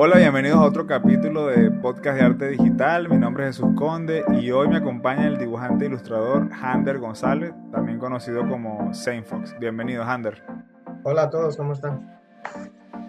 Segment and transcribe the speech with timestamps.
[0.00, 3.08] Hola, bienvenidos a otro capítulo de Podcast de Arte Digital.
[3.08, 7.52] Mi nombre es Jesús Conde y hoy me acompaña el dibujante e ilustrador Hander González,
[7.72, 9.56] también conocido como Saint Fox.
[9.58, 10.40] Bienvenido, Hander.
[11.02, 12.16] Hola a todos, ¿cómo están?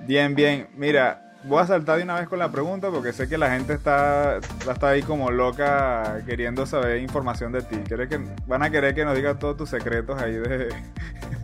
[0.07, 0.67] Bien, bien.
[0.75, 3.73] Mira, voy a saltar de una vez con la pregunta porque sé que la gente
[3.73, 7.77] está, está ahí como loca queriendo saber información de ti.
[7.83, 10.69] que, van a querer que nos digas todos tus secretos ahí de,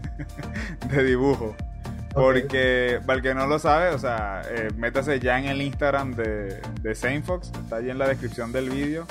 [0.89, 1.55] de dibujo.
[2.15, 6.15] Porque, para el que no lo sabe, o sea, eh, métase ya en el Instagram
[6.15, 9.05] de, de Saintfox, está ahí en la descripción del vídeo.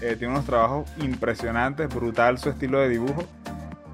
[0.00, 3.24] Eh, tiene unos trabajos impresionantes, brutal su estilo de dibujo.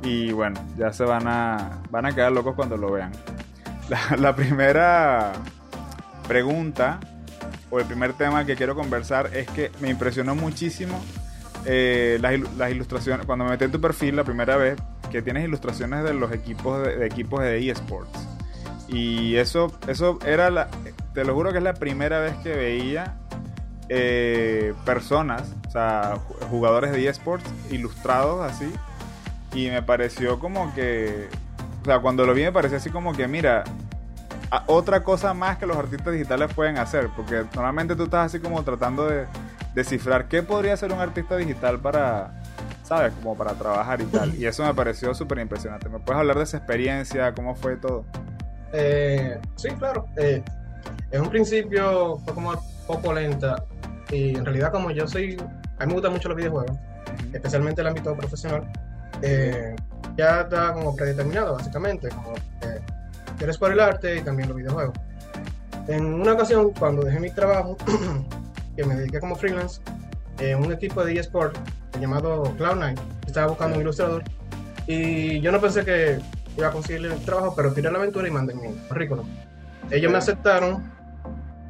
[0.03, 3.13] Y bueno, ya se van a, van a quedar locos cuando lo vean.
[4.19, 5.33] La, primera
[6.29, 7.01] pregunta
[7.71, 11.03] o el primer tema que quiero conversar es que me impresionó muchísimo
[11.65, 13.25] eh, las, ilustraciones.
[13.25, 14.77] Cuando me metí en tu perfil la primera vez,
[15.11, 18.34] que tienes ilustraciones de los equipos de equipos de eSports.
[18.89, 20.69] Y eso, eso era la,
[21.15, 23.17] te lo juro que es la primera vez que veía
[23.89, 26.19] eh, personas, o sea,
[26.51, 28.71] jugadores de eSports ilustrados así.
[29.55, 31.29] Y me pareció como que,
[31.83, 33.65] o sea, cuando lo vi me pareció así como que, mira,
[34.67, 38.63] otra cosa más que los artistas digitales pueden hacer, porque normalmente tú estás así como
[38.63, 39.27] tratando de
[39.75, 42.43] descifrar qué podría ser un artista digital para,
[42.85, 43.13] ¿sabes?
[43.15, 44.35] Como para trabajar y tal.
[44.35, 45.89] Y eso me pareció súper impresionante.
[45.89, 47.35] ¿Me puedes hablar de esa experiencia?
[47.35, 48.05] ¿Cómo fue todo?
[48.77, 50.07] Eh, sí, claro.
[50.17, 50.43] Eh,
[51.13, 52.53] en un principio fue como
[52.87, 53.65] poco lenta
[54.11, 55.37] y en realidad como yo soy,
[55.79, 56.77] a mí me gustan mucho los videojuegos,
[57.33, 58.71] especialmente el ámbito profesional,
[59.23, 59.77] eh,
[60.17, 62.81] ya está como predeterminado básicamente, como eh,
[63.39, 64.95] quieres por el arte y también los videojuegos.
[65.87, 67.77] En una ocasión, cuando dejé mi trabajo,
[68.77, 69.81] que me dediqué como freelance,
[70.41, 71.57] en un equipo de eSport
[72.01, 74.25] llamado Cloud9, estaba buscando un ilustrador
[74.89, 76.19] y yo no pensé que
[76.57, 79.27] iba a conseguirle el trabajo, pero tiré la aventura y mandé mi currículum.
[79.91, 80.83] Ellos me aceptaron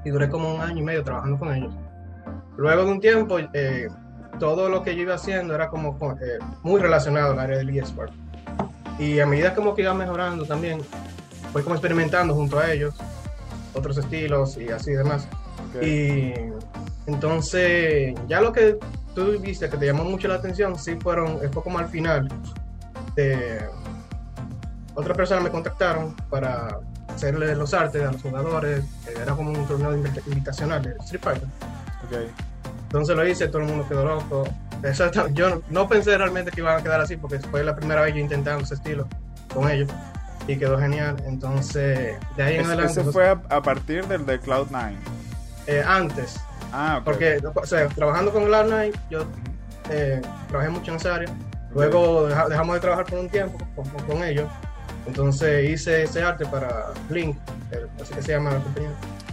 [0.05, 1.73] y duré como un año y medio trabajando con ellos.
[2.57, 3.89] Luego de un tiempo, eh,
[4.39, 8.13] todo lo que yo iba haciendo era como eh, muy relacionado al área del eSport.
[8.99, 10.81] Y a medida como que iba mejorando también,
[11.53, 12.95] fui como experimentando junto a ellos
[13.75, 15.29] otros estilos y así demás.
[15.83, 16.33] Y
[17.07, 18.79] entonces, ya lo que
[19.15, 22.29] tú viste que te llamó mucho la atención, sí fueron, fue como al final
[23.17, 23.61] de
[24.95, 26.79] otra persona me contactaron para
[27.09, 28.85] hacerle los artes a los jugadores.
[29.09, 31.49] Era como un torneo invitacional de Street Fighter.
[32.07, 32.31] Okay.
[32.85, 34.45] Entonces lo hice, todo el mundo quedó loco.
[35.33, 38.21] Yo no pensé realmente que iban a quedar así porque fue la primera vez yo
[38.21, 39.09] intentando ese estilo
[39.53, 39.89] con ellos
[40.47, 41.17] y quedó genial.
[41.27, 43.01] Entonces, de ahí en adelante.
[43.01, 44.95] ¿Eso fue a, partir del de Cloud9?
[45.67, 46.39] Eh, antes.
[46.71, 47.05] Ah, ok.
[47.05, 49.25] Porque, o sea, trabajando con Cloud9, yo
[49.91, 51.35] eh, trabajé mucho en esa área.
[51.73, 53.59] Luego dejamos de trabajar por un tiempo
[54.07, 54.49] con ellos
[55.07, 57.37] entonces hice ese arte para Blink,
[58.01, 58.91] así que se llama la compañía.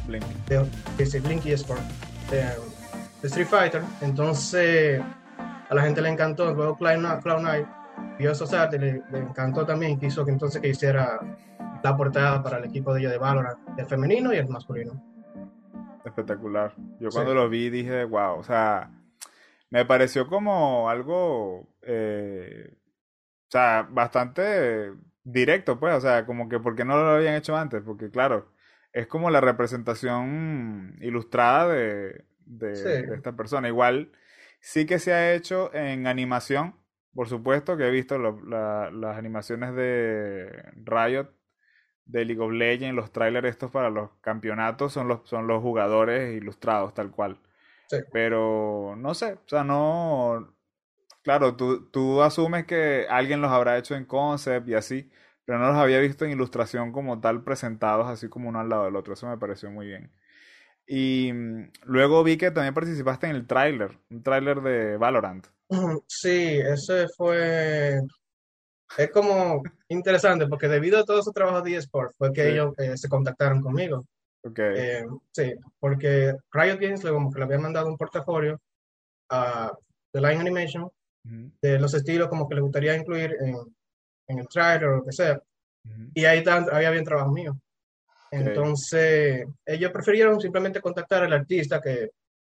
[0.07, 0.25] Blink.
[0.47, 1.81] De, Blink y Sport.
[2.29, 3.81] De, Street Fighter.
[4.01, 5.01] Entonces
[5.69, 6.53] a la gente le encantó.
[6.53, 7.47] Luego Cloud, Cloud
[8.17, 9.99] vio esos artes, le, encantó también.
[9.99, 11.19] Quiso que entonces que hiciera
[11.83, 15.01] la portada para el equipo de ella de Valorant, el femenino y el masculino.
[16.03, 16.73] Espectacular.
[16.99, 18.91] Yo cuando lo vi dije, wow, o sea,
[19.69, 24.91] me pareció como algo, eh, o sea, bastante
[25.23, 27.81] directo, pues, o sea, como que ¿por qué no lo habían hecho antes?
[27.83, 28.51] Porque claro,
[28.93, 33.67] es como la representación ilustrada de, de, esta persona.
[33.67, 34.11] Igual
[34.59, 36.75] sí que se ha hecho en animación,
[37.13, 41.29] por supuesto, que he visto las animaciones de Riot,
[42.05, 46.35] de League of Legends, los trailers estos para los campeonatos son los, son los jugadores
[46.35, 47.39] ilustrados, tal cual.
[48.13, 50.55] Pero no sé, o sea, no,
[51.23, 55.11] Claro, tú, tú asumes que alguien los habrá hecho en concept y así,
[55.45, 58.85] pero no los había visto en ilustración como tal presentados así como uno al lado
[58.85, 59.13] del otro.
[59.13, 60.11] Eso me pareció muy bien.
[60.87, 65.47] Y mm, luego vi que también participaste en el tráiler, un tráiler de Valorant.
[66.07, 67.99] Sí, ese fue...
[68.97, 72.97] Es como interesante porque debido a todo ese trabajo de eSport fue que ellos eh,
[72.97, 74.05] se contactaron conmigo.
[74.43, 74.73] Okay.
[74.75, 78.59] Eh, sí, porque Riot Games le, como que le había mandado un portafolio
[79.29, 79.71] a
[80.11, 80.89] The Line Animation
[81.23, 83.55] de los estilos como que les gustaría incluir en,
[84.27, 85.41] en el trailer o lo que sea.
[86.13, 87.57] Y ahí había bien trabajo mío.
[88.31, 92.11] Entonces, ellos prefirieron simplemente contactar al artista que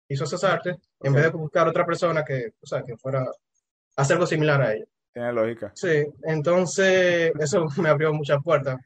[0.10, 4.02] hizo esas artes en vez de buscar otra persona que, o sea, que fuera a
[4.02, 4.86] hacer algo similar a ella.
[5.14, 5.72] Tiene lógica.
[5.76, 8.80] Sí, entonces eso me abrió muchas puertas,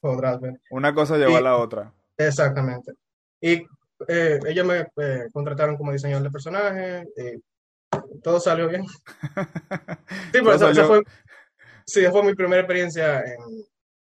[0.00, 0.60] podrás ver.
[0.70, 1.92] Una cosa llevó a la otra.
[2.16, 2.92] Exactamente.
[3.40, 3.66] Y
[4.06, 7.06] eh, ellos me eh, contrataron como diseñador de personajes,
[8.22, 8.84] todo salió bien.
[10.32, 11.02] sí, pero esa, fue,
[11.86, 13.38] sí, fue mi primera experiencia en,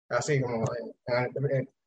[0.08, 0.64] así como,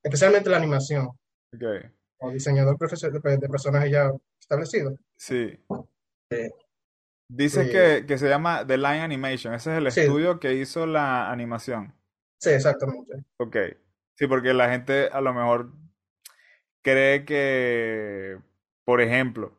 [0.03, 1.09] especialmente la animación.
[1.53, 1.89] Okay.
[2.17, 4.97] o diseñador de personajes ya establecido.
[5.17, 5.57] Sí.
[7.29, 9.53] Dices que, que, se llama The Line Animation.
[9.53, 11.93] Ese es el estudio que hizo la animación.
[12.39, 13.23] Sí, exactamente.
[13.37, 13.57] Ok.
[14.17, 15.71] Sí, porque la gente a lo mejor
[16.83, 18.37] cree que,
[18.85, 19.57] por ejemplo,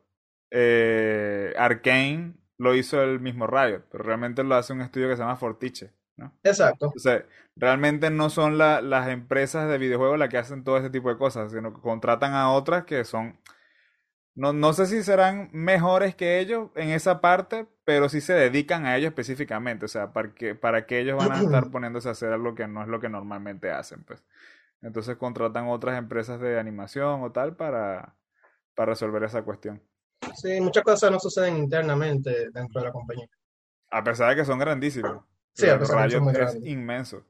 [0.51, 5.21] eh, Arkane lo hizo el mismo Riot, pero realmente lo hace un estudio que se
[5.21, 5.91] llama Fortiche.
[6.15, 6.33] ¿no?
[6.43, 6.91] Exacto.
[6.95, 7.23] O sea,
[7.55, 11.51] realmente no son las empresas de videojuegos las que hacen todo ese tipo de cosas,
[11.51, 13.37] sino que contratan a otras que son
[14.37, 18.85] no, no sé si serán mejores que ellos en esa parte, pero sí se dedican
[18.85, 19.85] a ello específicamente.
[19.85, 22.67] O sea, para que, para que ellos van a estar poniéndose a hacer algo que
[22.67, 24.23] no es lo que normalmente hacen, pues.
[24.83, 28.15] Entonces contratan otras empresas de animación o tal para,
[28.75, 29.81] para resolver esa cuestión.
[30.41, 33.27] Sí, muchas cosas no suceden internamente dentro de la compañía.
[33.89, 35.23] A pesar de que son grandísimos.
[35.53, 37.23] Sí, a pesar de que son muy es inmenso.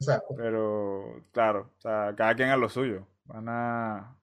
[0.00, 0.34] Exacto.
[0.36, 3.06] Pero, claro, o sea, cada quien a lo suyo.
[3.24, 4.16] Van a,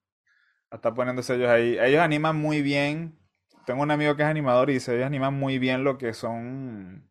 [0.72, 1.78] está poniéndose ellos ahí.
[1.80, 3.18] Ellos animan muy bien.
[3.66, 7.10] Tengo un amigo que es animador y dice, ellos animan muy bien lo que son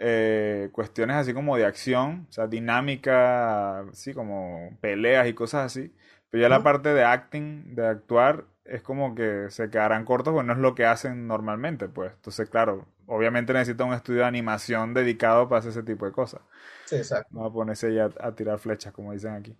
[0.00, 5.92] eh, cuestiones así como de acción, o sea, dinámica, así como peleas y cosas así.
[6.30, 10.46] Pero ya la parte de acting, de actuar, es como que se quedarán cortos, porque
[10.46, 12.12] no es lo que hacen normalmente, pues.
[12.14, 16.40] Entonces, claro, obviamente necesita un estudio de animación dedicado para hacer ese tipo de cosas.
[16.84, 17.28] Sí, exacto.
[17.32, 19.56] No va a ponerse ya a tirar flechas, como dicen aquí.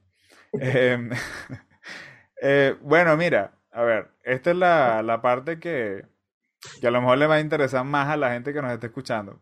[0.60, 1.08] eh,
[2.42, 6.06] eh, bueno, mira, a ver, esta es la, la parte que,
[6.80, 8.86] que a lo mejor le va a interesar más a la gente que nos esté
[8.88, 9.40] escuchando.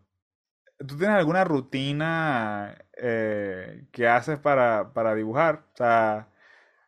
[0.78, 5.64] ¿Tú tienes alguna rutina eh, que haces para, para dibujar?
[5.72, 6.28] O sea,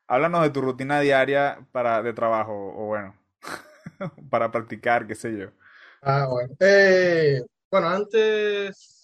[0.08, 3.14] háblanos de tu rutina diaria para, de trabajo, o bueno,
[4.30, 5.50] para practicar, qué sé yo.
[6.02, 6.54] Ah, bueno.
[6.60, 9.02] Eh, bueno, antes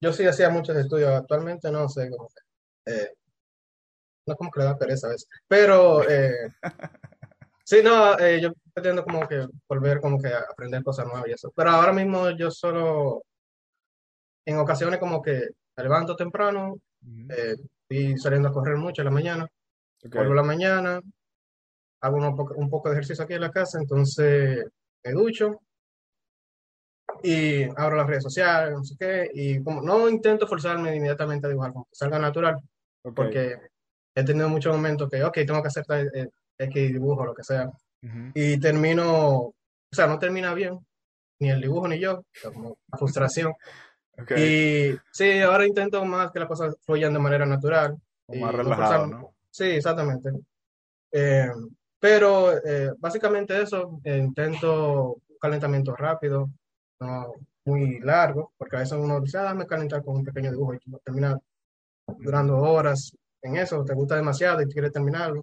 [0.00, 2.28] yo sí hacía muchos estudios, actualmente no sé cómo.
[2.86, 3.14] Eh,
[4.26, 5.28] no como que le da pereza a veces.
[5.48, 6.52] Pero eh,
[7.64, 11.32] sí, no, eh, yo pretendo como que volver como que a aprender cosas nuevas y
[11.32, 11.52] eso.
[11.54, 13.22] Pero ahora mismo yo solo,
[14.44, 16.76] en ocasiones como que me levanto temprano,
[17.30, 17.56] eh,
[17.88, 19.48] estoy saliendo a correr mucho en la mañana,
[20.02, 21.00] vuelvo la mañana,
[22.00, 22.16] hago
[22.56, 24.66] un poco de ejercicio aquí en la casa, entonces
[25.04, 25.60] me ducho
[27.22, 31.50] y abro las redes sociales, no sé qué, y como no intento forzarme inmediatamente a
[31.50, 32.56] dibujar, como que salga natural,
[33.14, 33.58] porque
[34.14, 35.84] he tenido muchos momentos que, ok, tengo que hacer
[36.14, 36.28] eh,
[36.58, 37.70] X dibujo, lo que sea,
[38.34, 39.54] y termino, o
[39.90, 40.78] sea, no termina bien,
[41.40, 43.52] ni el dibujo ni yo, como la frustración.
[44.36, 47.96] Y sí, ahora intento más que las cosas fluyan de manera natural.
[48.28, 49.31] y más relajado, ¿no?
[49.52, 50.30] Sí, exactamente.
[51.12, 51.50] Eh,
[52.00, 56.50] pero eh, básicamente eso, intento un calentamiento rápido,
[57.00, 57.34] no
[57.64, 60.78] muy largo, porque a veces uno dice, ah, dame calentar con un pequeño dibujo y
[61.04, 61.38] termina
[62.18, 63.12] durando horas
[63.42, 65.42] en eso, te gusta demasiado y quieres terminarlo.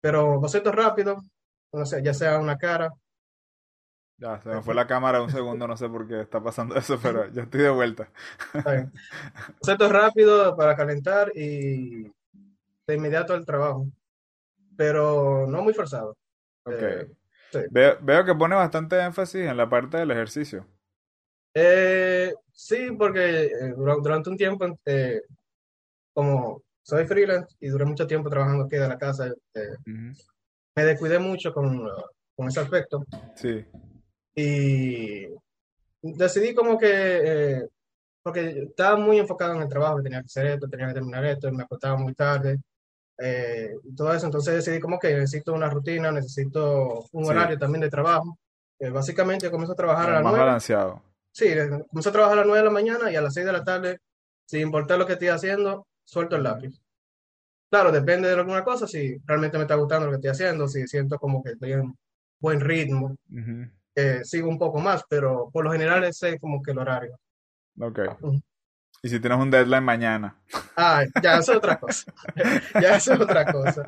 [0.00, 1.22] Pero boceto rápido,
[1.72, 2.90] no sé, ya sea una cara.
[4.16, 6.98] Ya, se me fue la cámara un segundo, no sé por qué está pasando eso,
[7.02, 8.08] pero ya estoy de vuelta.
[9.60, 12.10] boceto rápido para calentar y
[12.86, 13.86] de inmediato el trabajo,
[14.76, 16.16] pero no muy forzado.
[16.64, 17.06] Okay.
[17.52, 20.66] Eh, veo, que pone bastante énfasis en la parte del ejercicio.
[21.54, 24.66] Eh, sí, porque eh, durante un tiempo,
[26.12, 29.32] como soy freelance y duré mucho tiempo trabajando aquí de la casa.
[29.54, 29.76] Eh,
[30.76, 31.88] me descuidé mucho con,
[32.36, 33.04] con, ese aspecto.
[33.34, 33.64] Sí.
[34.34, 35.28] Y
[36.02, 37.68] decidí como que, eh,
[38.22, 41.50] porque estaba muy enfocado en el trabajo, tenía que hacer esto, tenía que terminar esto,
[41.52, 42.58] me acostaba muy tarde,
[43.18, 44.26] eh, todo eso.
[44.26, 48.38] Entonces decidí como que necesito una rutina, necesito un horario también de trabajo.
[48.92, 51.02] básicamente comienzo a trabajar a las Más balanceado.
[51.32, 51.48] Sí,
[51.90, 53.64] comienzo a trabajar a las 9 de la mañana y a las 6 de la
[53.64, 53.98] tarde,
[54.46, 56.80] sin importar lo que estoy haciendo, suelto el lápiz.
[57.70, 60.86] Claro, depende de alguna cosa, si realmente me está gustando lo que estoy haciendo, si
[60.86, 61.96] siento como que estoy en
[62.38, 63.16] buen ritmo,
[63.96, 67.18] eh, sigo un poco más, pero por lo general ese es como que el horario.
[67.80, 68.00] Ok.
[69.04, 70.34] ¿Y si tienes un deadline mañana?
[70.76, 72.10] Ah, ya es otra cosa.
[72.80, 73.84] ya es otra cosa.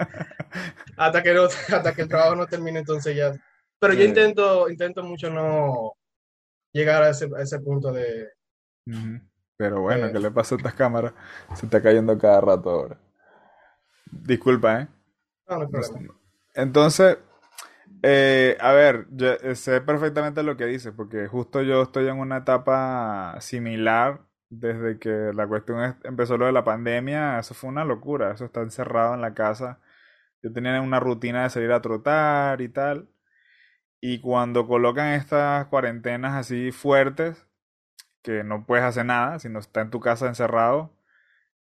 [0.95, 3.33] Hasta que, hasta que el trabajo no termine, entonces ya.
[3.79, 5.95] Pero yo intento, intento mucho no
[6.73, 8.29] llegar a ese, a ese punto de,
[9.57, 11.15] pero bueno, ¿qué le pasa a estas cámaras?
[11.55, 12.99] Se está cayendo cada rato ahora.
[14.11, 14.89] Disculpa, ¿eh?
[15.49, 15.69] No, no
[16.55, 17.19] Entonces,
[18.03, 22.19] eh, a ver, yo eh, sé perfectamente lo que dices, porque justo yo estoy en
[22.19, 27.39] una etapa similar desde que la cuestión empezó lo de la pandemia.
[27.39, 29.81] Eso fue una locura, eso está encerrado en la casa.
[30.43, 33.09] Yo tenía una rutina de salir a trotar y tal.
[34.01, 37.47] Y cuando colocan estas cuarentenas así fuertes,
[38.23, 40.93] que no puedes hacer nada, sino está en tu casa encerrado,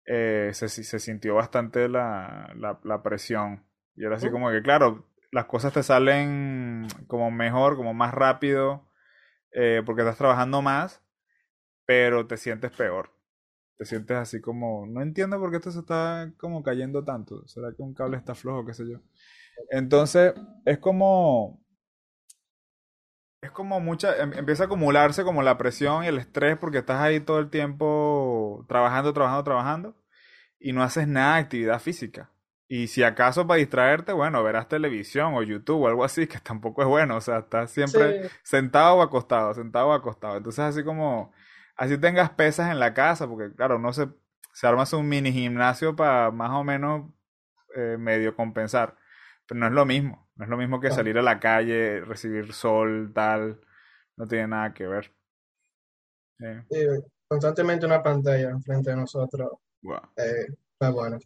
[0.07, 3.65] eh, se, se, sintió bastante la, la, presión.
[3.97, 8.89] Y era así como que, claro, las cosas te salen como mejor, como más rápido,
[9.53, 11.03] eh, porque estás trabajando más,
[11.87, 13.11] pero te sientes peor.
[13.79, 17.47] Te sientes así como, no entiendo por qué esto se está como cayendo tanto.
[17.49, 19.01] ¿Será que un cable está flojo, qué sé yo?
[19.71, 21.63] Entonces, es como,
[23.43, 27.01] es como mucha, em, empieza a acumularse como la presión y el estrés porque estás
[27.01, 29.97] ahí todo el tiempo trabajando, trabajando, trabajando
[30.59, 32.33] y no haces nada de actividad física.
[32.69, 36.83] Y si acaso para distraerte, bueno, verás televisión o YouTube o algo así, que tampoco
[36.83, 37.17] es bueno.
[37.17, 40.37] O sea, estás siempre sentado o acostado, sentado o acostado.
[40.37, 41.33] Entonces, así como,
[41.77, 44.09] así tengas pesas en la casa, porque claro, no se,
[44.53, 47.11] se arma un mini gimnasio para más o menos
[47.75, 48.97] eh, medio compensar.
[49.47, 50.29] Pero no es lo mismo.
[50.37, 53.61] No es lo mismo que salir a la calle, recibir sol, tal.
[54.17, 55.15] No tiene nada que ver.
[57.29, 59.53] constantemente una pantalla enfrente de nosotros.
[60.17, 60.47] Eh,
[60.93, 61.19] bueno.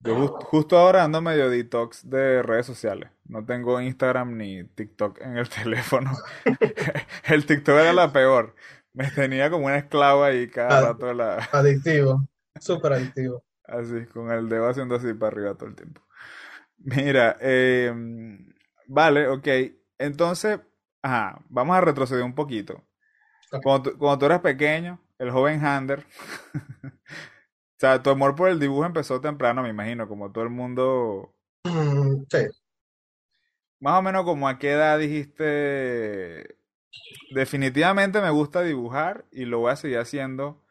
[0.00, 3.10] Yo justo ahora ando medio detox de redes sociales.
[3.24, 6.12] No tengo Instagram ni TikTok en el teléfono.
[7.24, 8.54] el TikTok era la peor.
[8.96, 11.12] Me tenía como un esclavo ahí cada rato.
[11.12, 11.36] La...
[11.52, 12.26] Adictivo.
[12.58, 13.44] Súper adictivo.
[13.64, 16.00] Así, con el dedo haciendo así para arriba todo el tiempo.
[16.78, 17.92] Mira, eh,
[18.86, 19.48] vale, ok.
[19.98, 20.60] Entonces,
[21.02, 22.82] ajá, vamos a retroceder un poquito.
[23.62, 26.06] Cuando, tú, cuando tú eras pequeño, el joven Hander
[27.76, 31.34] O sea, tu amor por el dibujo empezó temprano, me imagino, como todo el mundo.
[31.64, 32.46] Mm, sí.
[33.80, 36.56] Más o menos como a qué edad dijiste,
[37.30, 40.62] definitivamente me gusta dibujar y lo voy a seguir haciendo,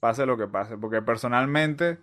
[0.00, 1.98] pase lo que pase, porque personalmente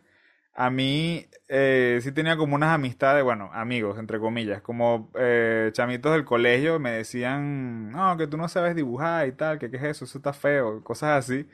[0.54, 6.14] a mí eh, sí tenía como unas amistades, bueno, amigos, entre comillas, como eh, chamitos
[6.14, 9.84] del colegio me decían, no, que tú no sabes dibujar y tal, que qué es
[9.84, 11.48] eso, eso está feo, cosas así.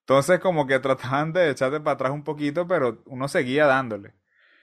[0.00, 4.14] Entonces como que trataban de echarte para atrás un poquito, pero uno seguía dándole.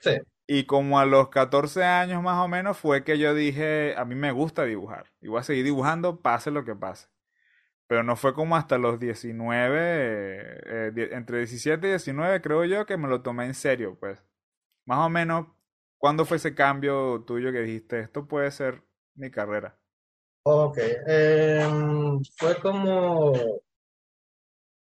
[0.02, 0.12] Sí.
[0.48, 4.16] Y como a los 14 años más o menos fue que yo dije, a mí
[4.16, 5.12] me gusta dibujar.
[5.22, 7.08] Y voy a seguir dibujando, pase lo que pase.
[7.88, 12.98] Pero no fue como hasta los 19, eh, entre 17 y 19 creo yo que
[12.98, 14.24] me lo tomé en serio, pues.
[14.86, 15.48] Más o menos,
[15.98, 18.84] ¿cuándo fue ese cambio tuyo que dijiste, esto puede ser
[19.16, 19.78] mi carrera?
[20.44, 23.34] Ok, em, fue como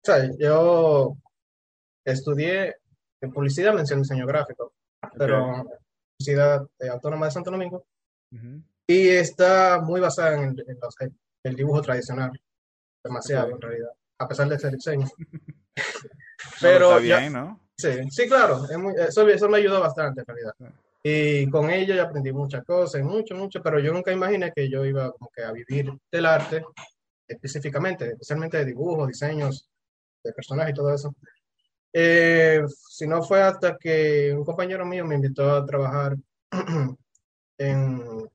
[0.05, 1.17] o sea, yo
[2.05, 2.75] estudié
[3.22, 4.72] en publicidad, mención diseño gráfico,
[5.17, 5.65] pero
[6.17, 7.86] publicidad autónoma de Santo Domingo.
[8.88, 10.55] Y está muy basada en,
[11.43, 12.31] el, dibujo tradicional,
[13.03, 15.07] demasiado en realidad, a pesar de ser diseño.
[16.62, 17.62] pero está bien, ¿no?
[17.77, 18.63] Sí, sí, claro,
[18.98, 20.53] eso, eso, me ayudó bastante en realidad.
[21.03, 24.86] Y con ello ya aprendí muchas cosas, mucho, mucho, pero yo nunca imaginé que yo
[24.86, 26.63] iba como que a vivir del arte
[27.27, 29.69] específicamente, especialmente de dibujos, diseños,
[30.24, 31.13] de personaje y todo eso.
[31.97, 36.17] Eh, si no fue hasta que un compañero mío me invitó a trabajar
[37.57, 38.29] en,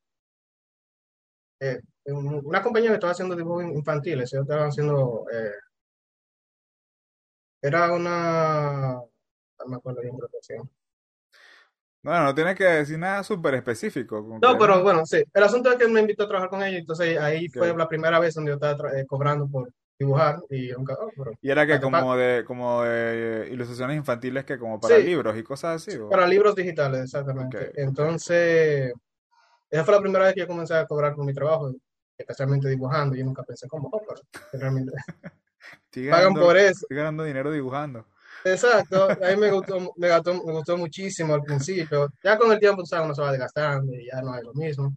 [1.61, 4.31] eh, una compañía que estaba haciendo dibujos infantiles.
[4.31, 5.27] Yo estaba haciendo.
[5.31, 5.53] Eh,
[7.61, 8.95] era una.
[8.95, 10.17] No me acuerdo bien
[12.03, 14.39] Bueno, no tiene que decir nada súper específico.
[14.41, 15.23] No, pero bueno, sí.
[15.35, 18.19] El asunto es que me invitó a trabajar con ellos, entonces ahí fue la primera
[18.19, 22.43] vez donde yo estaba cobrando por, dibujar y un oh, Y era que como de,
[22.45, 25.99] como de ilustraciones infantiles que como para libros y cosas así.
[26.11, 27.73] Para libros digitales, exactamente.
[27.77, 28.95] Entonces,
[29.69, 31.71] esa fue la primera vez que yo comencé a cobrar por mi trabajo,
[32.17, 33.15] especialmente dibujando.
[33.15, 34.01] Yo nunca pensé cómo, oh,
[34.55, 34.93] realmente
[36.11, 36.81] pagan por eso.
[36.83, 38.07] Estoy ganando dinero dibujando.
[38.43, 42.09] Exacto, a mí me gustó, me, me gustó muchísimo al principio.
[42.25, 43.05] Ya con el tiempo, ¿sabes?
[43.05, 44.97] uno se va desgastando y ya no es lo mismo.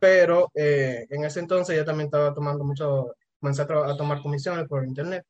[0.00, 3.66] Pero eh, en ese entonces yo también estaba tomando mucho comencé a,
[3.96, 5.24] tomar comisiones por internet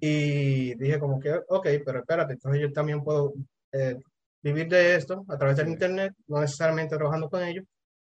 [0.00, 3.32] y dije como que, ok, pero espérate, entonces yo también puedo
[3.72, 3.96] eh,
[4.40, 7.64] vivir de esto a través del internet, no necesariamente trabajando con ellos,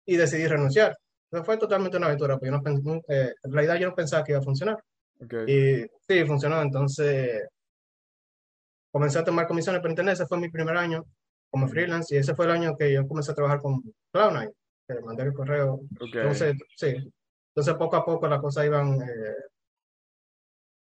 [0.06, 0.98] y decidí renunciar.
[1.26, 4.32] Entonces fue totalmente una aventura, porque yo no, eh, en realidad yo no pensaba que
[4.32, 4.78] iba a funcionar.
[5.46, 7.48] Y sí, funcionó, entonces
[8.92, 11.06] comencé a tomar comisiones por internet, ese fue mi primer año
[11.50, 13.82] como freelance, y ese fue el año que yo comencé a trabajar con
[14.14, 14.52] Cloud9,
[14.88, 15.82] que mandé el correo.
[16.00, 16.96] Entonces, sí,
[17.52, 19.36] entonces, poco a poco las cosas iban eh,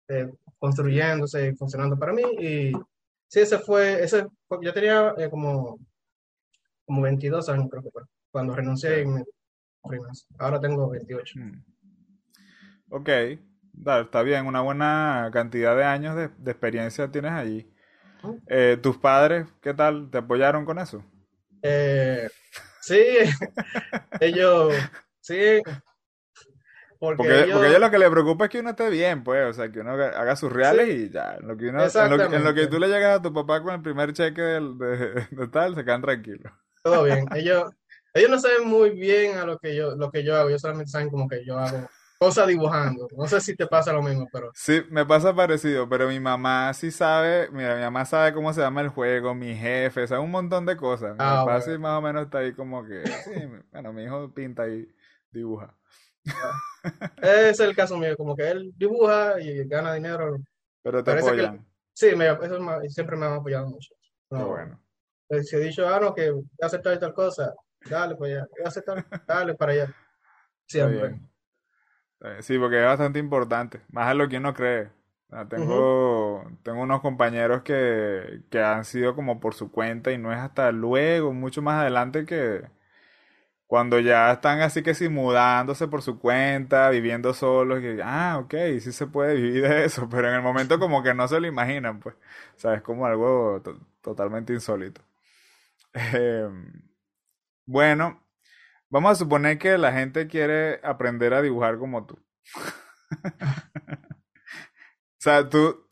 [0.10, 2.24] eh, construyéndose y funcionando para mí.
[2.38, 2.74] Y
[3.28, 4.28] sí, ese fue, ese,
[4.62, 5.80] yo tenía eh, como,
[6.86, 9.24] como 22 años, creo que fue, cuando renuncié y me
[10.38, 11.40] Ahora tengo 28.
[11.40, 11.64] Hmm.
[12.90, 13.10] Ok,
[14.02, 17.72] está bien, una buena cantidad de años de, experiencia tienes allí.
[18.82, 20.12] ¿Tus padres qué tal?
[20.12, 21.02] ¿Te apoyaron con eso?
[22.82, 23.00] sí,
[24.20, 24.74] ellos,
[25.22, 25.62] sí,
[27.00, 29.72] porque, porque, ellos lo que le preocupa es que uno esté bien, pues, o sea,
[29.72, 31.36] que uno haga sus reales y ya.
[31.40, 33.82] En lo, que uno, en, lo, que tú le llegas a tu papá con el
[33.82, 34.60] primer cheque de,
[35.32, 36.52] de, tal, se quedan tranquilos.
[36.84, 37.26] Todo bien.
[37.36, 37.72] Ellos,
[38.14, 40.92] ellos no saben muy bien a lo que yo, lo que yo hago, ellos solamente
[40.92, 41.88] saben como que yo hago
[42.20, 43.08] cosas dibujando.
[43.16, 44.52] No sé si te pasa lo mismo, pero...
[44.54, 48.60] Sí, me pasa parecido, pero mi mamá sí sabe, mira, mi mamá sabe cómo se
[48.60, 51.12] llama el juego, mi jefe, sabe un montón de cosas.
[51.12, 51.62] Mi Ah, papá bueno.
[51.62, 53.32] sí más o menos está ahí como que, sí,
[53.72, 54.86] bueno, mi hijo pinta y
[55.32, 55.74] dibuja.
[57.22, 60.38] Ese es el caso mío, como que él dibuja y gana dinero.
[60.84, 61.66] Pero te Parece que- apoyan.
[61.94, 63.94] Sí, me, eso me- siempre me ha apoyado mucho.
[64.30, 64.80] Qué No, bueno.
[65.30, 67.54] eh, Si he dicho, ah, no, que voy a aceptar tal cosa,
[67.90, 68.48] dale para allá.
[68.52, 69.94] Voy a aceptar, dale para allá.
[70.68, 71.20] Siempre.
[72.42, 74.90] Sí, porque es bastante importante, más de lo que uno cree.
[75.50, 80.40] Tengo, tengo unos compañeros que, que han sido como por su cuenta y no es
[80.40, 82.64] hasta luego, mucho más adelante que
[83.70, 88.56] cuando ya están así que sí mudándose por su cuenta, viviendo solos, que, ah, ok,
[88.82, 91.48] sí se puede vivir de eso, pero en el momento como que no se lo
[91.48, 92.16] imaginan, pues,
[92.58, 95.02] o sea, es como algo to- totalmente insólito.
[95.94, 96.74] Em,
[97.66, 98.24] bueno,
[98.90, 102.20] vamos a suponer que la gente quiere aprender a dibujar como tú.
[105.20, 105.86] O sea, tú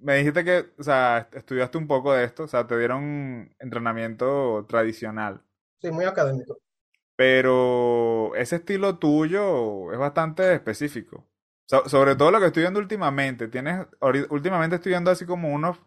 [0.00, 4.66] me dijiste que, o sea, estudiaste un poco de esto, o sea, te dieron entrenamiento
[4.68, 5.42] tradicional,
[5.80, 6.58] Sí, muy académico.
[7.16, 11.26] Pero ese estilo tuyo es bastante específico.
[11.66, 13.86] So- sobre todo lo que estoy viendo últimamente, tienes,
[14.30, 15.78] últimamente estoy viendo así como unos,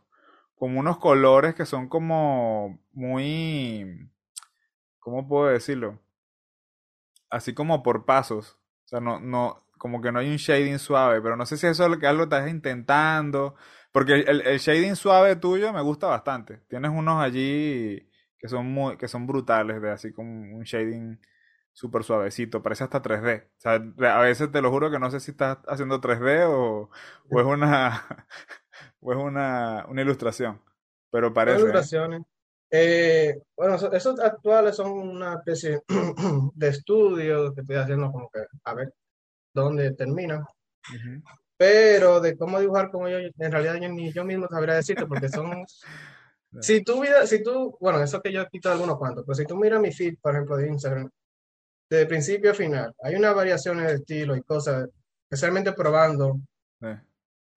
[0.55, 4.09] como unos colores que son como muy,
[4.99, 5.99] ¿cómo puedo decirlo?
[7.29, 8.57] Así como por pasos.
[8.85, 11.67] O sea, no, no, como que no hay un shading suave, pero no sé si
[11.67, 13.55] eso es lo que algo estás intentando.
[13.91, 16.57] Porque el, el shading suave tuyo me gusta bastante.
[16.69, 18.06] Tienes unos allí
[18.39, 21.19] que son muy, que son brutales, de así como un shading
[21.73, 23.47] súper suavecito, parece hasta 3D.
[23.57, 23.73] O sea,
[24.15, 26.89] a veces te lo juro que no sé si estás haciendo 3D o,
[27.29, 28.03] o es una,
[28.99, 30.61] o es una, una ilustración.
[31.11, 31.61] Pero parece, ¿eh?
[31.61, 32.21] ilustraciones.
[32.69, 35.81] Eh, bueno, eso- esos actuales son una especie
[36.55, 38.93] de estudio que estoy haciendo como que a ver
[39.53, 40.39] dónde termina.
[40.39, 41.23] Ujú.
[41.57, 45.29] Pero de cómo dibujar como yo, en realidad yo ni yo mismo sabría decirte porque
[45.29, 45.65] son...
[46.61, 49.45] Si tú miras, si tú, bueno, eso que yo he quitado algunos cuantos, pero si
[49.45, 51.09] tú miras mi feed, por ejemplo, de Instagram,
[51.89, 54.87] de principio a final, hay unas variaciones de estilo y cosas,
[55.29, 56.39] especialmente probando
[56.81, 56.87] Sí.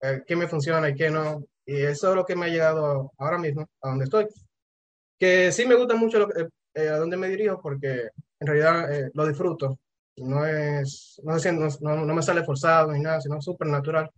[0.01, 1.43] eh, qué me funciona y qué no.
[1.65, 4.27] Y eso es lo que me ha llegado ahora mismo, a donde estoy.
[5.19, 8.91] Que sí me gusta mucho lo que- eh, a dónde me dirijo porque en realidad
[8.93, 9.77] eh, lo disfruto.
[10.17, 14.09] No es, no, es- no, no- no me sale forzado ni nada, sino súper natural.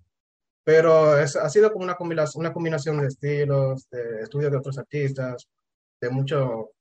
[0.63, 4.77] Pero es, ha sido como una combinación, una combinación de estilos, de estudios de otros
[4.77, 5.45] artistas,
[5.99, 6.71] de mucho,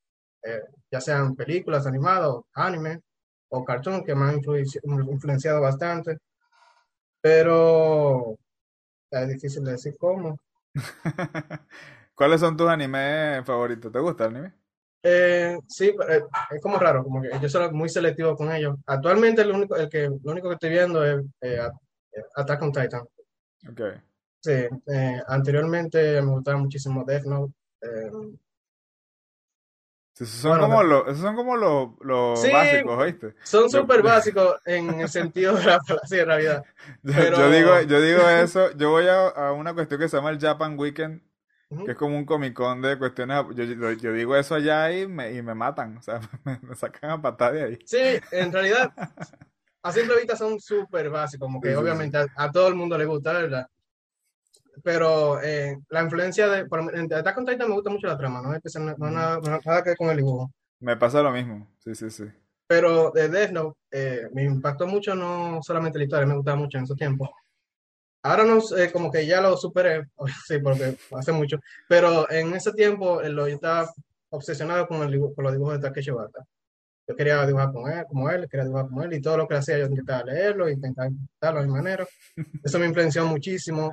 [0.43, 3.01] eh, ya sean películas animadas, anime
[3.49, 6.19] o cartoon, que me han influenci- influenciado bastante.
[7.21, 8.37] Pero
[9.11, 10.39] es difícil de decir cómo.
[12.15, 13.91] ¿Cuáles son tus animes favoritos?
[13.93, 14.55] ¿Te gusta el anime?
[15.05, 18.77] Eh, sí, eh, es como raro, como que yo soy muy selectivo con ellos.
[18.87, 21.61] Actualmente el único, el que, lo único que estoy viendo es eh,
[22.37, 23.03] Attack on Titan.
[23.71, 23.81] Ok.
[24.41, 27.53] Sí, eh, anteriormente me gustaba muchísimo Death Note.
[27.83, 28.11] eh,
[30.15, 32.53] Sí, Esos son Bueno, como los, esos son como los, los Sí.
[32.53, 33.35] básicos, ¿oíste?
[33.45, 36.65] son súper básicos en el sentido de la palabra, sí, en realidad.
[37.03, 40.17] Yo, Pero- yo digo, yo digo eso, yo voy a, a una cuestión que se
[40.19, 41.23] llama el Japan Weekend,
[41.87, 45.07] que es como un Comic Con de cuestiones, yo, yo, yo digo eso allá y
[45.07, 47.79] me, y me matan, o sea, me, me sacan a patada de ahí.
[47.87, 48.93] Sí, en realidad,
[49.83, 52.75] a simple vista son súper básicos, como que Sí, sí, obviamente a, a todo el
[52.75, 53.67] mundo le gusta, ¿verdad?
[54.83, 58.41] Pero eh, la influencia de, por, en Attack on Titan me gusta mucho la trama,
[58.43, 59.15] no, Especial- no, Ujú.
[59.15, 60.51] nada, no- nada que ver con el dibujo.
[60.81, 62.25] Me pasa lo mismo, sí, sí, sí.
[62.67, 66.79] Pero de Death Note eh, me impactó mucho no solamente la historia, me gustaba mucho
[66.79, 67.29] en esos tiempos.
[68.23, 70.07] Ahora no sé, como que ya lo superé,
[70.47, 73.91] sí, porque hace mucho, pero en ese tiempo eh, lo, yo estaba
[74.31, 76.45] obsesionado con, el dibujo, con los dibujos de Takeshi Obata.
[77.13, 79.57] Yo quería dibujar con él, como él, quería dibujar como él, y todo lo que
[79.57, 82.07] hacía yo intentaba leerlo, intentaba imitarlo a mi manera.
[82.65, 83.93] Eso me influenció muchísimo.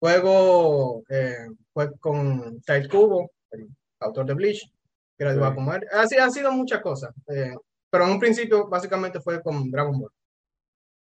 [0.00, 3.68] Luego eh, fue con Tite Kubo, el
[4.00, 4.70] autor de Bleach,
[5.18, 5.56] quería dibujar Sí.
[5.56, 5.80] como él.
[5.92, 7.54] Así han sido muchas cosas, eh,
[7.90, 10.10] pero en un principio básicamente fue con Dragon Ball.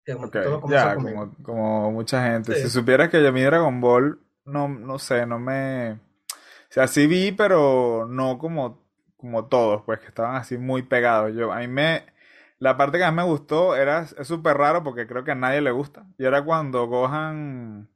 [0.05, 2.55] Que Ok, todo ya, como, como mucha gente.
[2.55, 2.63] Sí.
[2.63, 5.93] Si supieras que yo mí Dragon Ball, no, no sé, no me...
[5.93, 8.82] O sea, sí vi, pero no como,
[9.23, 11.35] como todos, pues, que estaban así muy pegados.
[11.35, 12.07] Yo, a mí me...
[12.61, 15.63] La parte que más me gustó era, es súper raro porque creo que a nadie
[15.63, 16.07] le gusta.
[16.19, 17.91] Y era cuando Gohan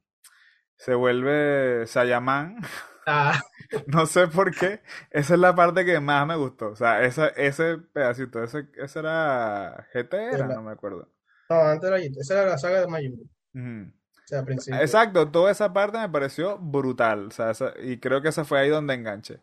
[0.77, 2.59] se vuelve Saiyaman.
[3.05, 3.39] Ah,
[3.87, 4.81] No sé por qué.
[5.11, 6.69] Esa es la parte que más me gustó.
[6.71, 11.09] O sea, esa, ese pedacito, ese, ese era GT, era, no me acuerdo.
[11.49, 13.29] no, antes era, esa era la saga de Majin Buu, o
[14.25, 14.79] sea, al principio.
[14.81, 18.59] Exacto, toda esa parte me pareció brutal, o sea, esa- y creo que esa fue
[18.59, 19.39] ahí donde enganché.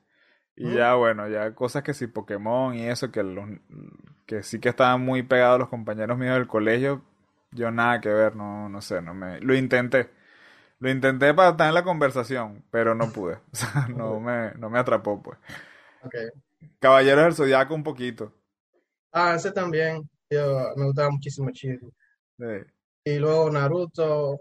[0.57, 3.49] Y ya, bueno, ya cosas que sí, Pokémon y eso, que, los,
[4.25, 7.03] que sí que estaban muy pegados los compañeros míos del colegio,
[7.51, 9.41] yo nada que ver, no, no sé, no me...
[9.41, 10.11] Lo intenté.
[10.79, 13.35] Lo intenté para estar en la conversación, pero no pude.
[13.53, 15.39] O sea, no me, no me atrapó, pues.
[16.03, 16.29] Okay.
[16.79, 18.33] Caballeros del Zodiaco un poquito.
[19.13, 20.09] Ah, ese también.
[20.31, 21.79] Yo, me gustaba muchísimo Chiri.
[22.39, 22.45] Sí.
[23.05, 24.39] Y luego Naruto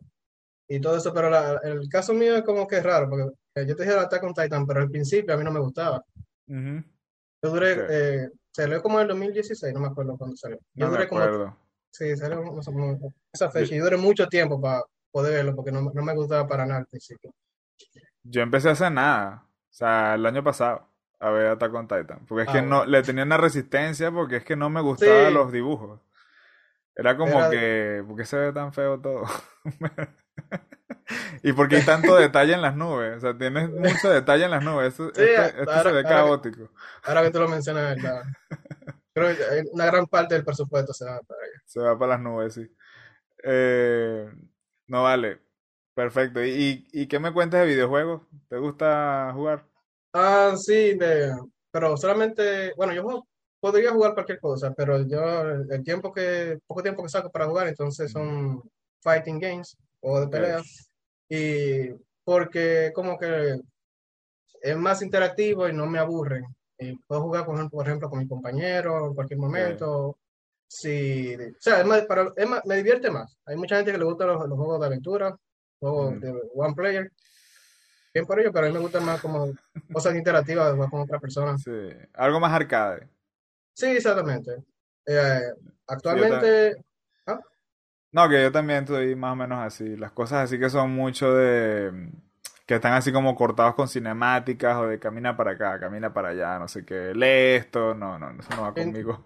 [0.67, 3.75] y todo eso, pero la, el caso mío es como que es raro, porque yo
[3.75, 6.03] te dije Attack on Titan, pero al principio a mí no me gustaba.
[6.47, 7.87] Yo duré, Ok.
[7.89, 10.57] eh, salió como en el 2016, no me acuerdo cuándo salió.
[10.73, 11.57] Yo No me duré como,
[11.91, 12.99] sí, salió más o menos
[13.33, 16.65] esa fecha, y duré mucho tiempo para poder verlo, porque no, no me gustaba para
[16.65, 17.33] nada al principio.
[18.23, 19.43] Yo empecé a hacer nada.
[19.45, 20.87] O sea, el año pasado
[21.19, 22.25] a ver Attack on Titan.
[22.27, 22.77] Porque es Ah, que bueno.
[22.79, 25.33] no, le tenía una resistencia porque es que no me gustaban Sí.
[25.33, 25.99] los dibujos.
[26.95, 29.23] Era como Era- que, ¿por qué se ve tan feo todo?
[31.43, 33.17] Y porque hay tanto detalle en las nubes.
[33.17, 34.89] O sea, tienes mucho detalle en las nubes.
[34.89, 36.69] Esto, Sí, este- esto ahora- se ve ahora que- caótico.
[37.03, 38.23] Ahora que tú lo mencionas, ¿verdad?
[39.13, 41.61] Creo que una gran parte del presupuesto se va para allá.
[41.65, 42.67] Se va para las nubes, sí.
[43.43, 44.29] Eh,
[44.87, 45.39] no vale.
[45.93, 46.43] Perfecto.
[46.43, 48.23] ¿Y, y, qué me cuentas de videojuegos?
[48.49, 49.65] ¿Te gusta jugar?
[50.13, 51.31] Ah, sí, de,
[51.71, 53.27] pero solamente, bueno, yo juego-
[53.59, 57.67] podría jugar cualquier cosa, pero yo el tiempo que, poco tiempo que saco para jugar,
[57.67, 58.61] entonces son
[59.03, 60.61] fighting games o de pelea.
[61.29, 61.89] Y
[62.23, 63.59] porque como que
[64.61, 66.45] es más interactivo y no me aburren.
[66.77, 70.17] Y puedo jugar, por ejemplo, por ejemplo, con mi compañero en cualquier momento.
[70.67, 73.37] Sí, o sea, es más, para, es más- me divierte más.
[73.45, 75.37] Hay mucha gente que le gustan los, los juegos de aventura,
[75.79, 76.19] juegos Mm.
[76.19, 77.11] de one player.
[78.13, 79.51] Bien por ello, pero a mí me gustan más como
[79.91, 81.57] cosas interactivas de jugar con otra persona.
[81.57, 81.71] Sí.
[82.13, 83.07] Algo más arcade.
[83.73, 84.63] Sí, exactamente.
[85.05, 85.41] Eh,
[85.87, 86.75] actualmente.
[88.13, 89.97] No, que yo también estoy más o menos así.
[89.97, 92.11] Las cosas así que son mucho de...
[92.67, 96.59] que están así como cortados con cinemáticas o de camina para acá, camina para allá,
[96.59, 97.13] no sé qué.
[97.15, 97.95] Lee esto.
[97.95, 99.25] No, no, eso no va conmigo.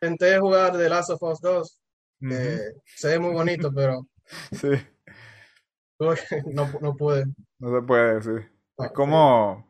[0.00, 1.78] intenté jugar The Last of Us 2.
[2.22, 2.32] Ujú.
[2.34, 4.06] eh, se ve muy bonito, pero
[4.52, 4.68] Sí,
[6.54, 7.24] no, no pude.
[7.58, 8.46] no se puede, sí.
[8.78, 9.66] Ah, Es como...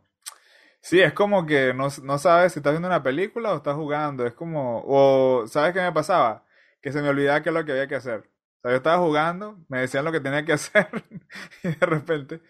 [0.82, 4.26] Sí, es como que no, no sabes si estás viendo una película o estás jugando.
[4.26, 4.82] Es como...
[4.86, 6.46] O, ¿sabes qué me pasaba?
[6.82, 8.30] Que se me olvidaba qué es lo que había que hacer.
[8.62, 10.88] O sea, yo estaba jugando, me decían lo que tenía que hacer
[11.64, 12.42] y de repente,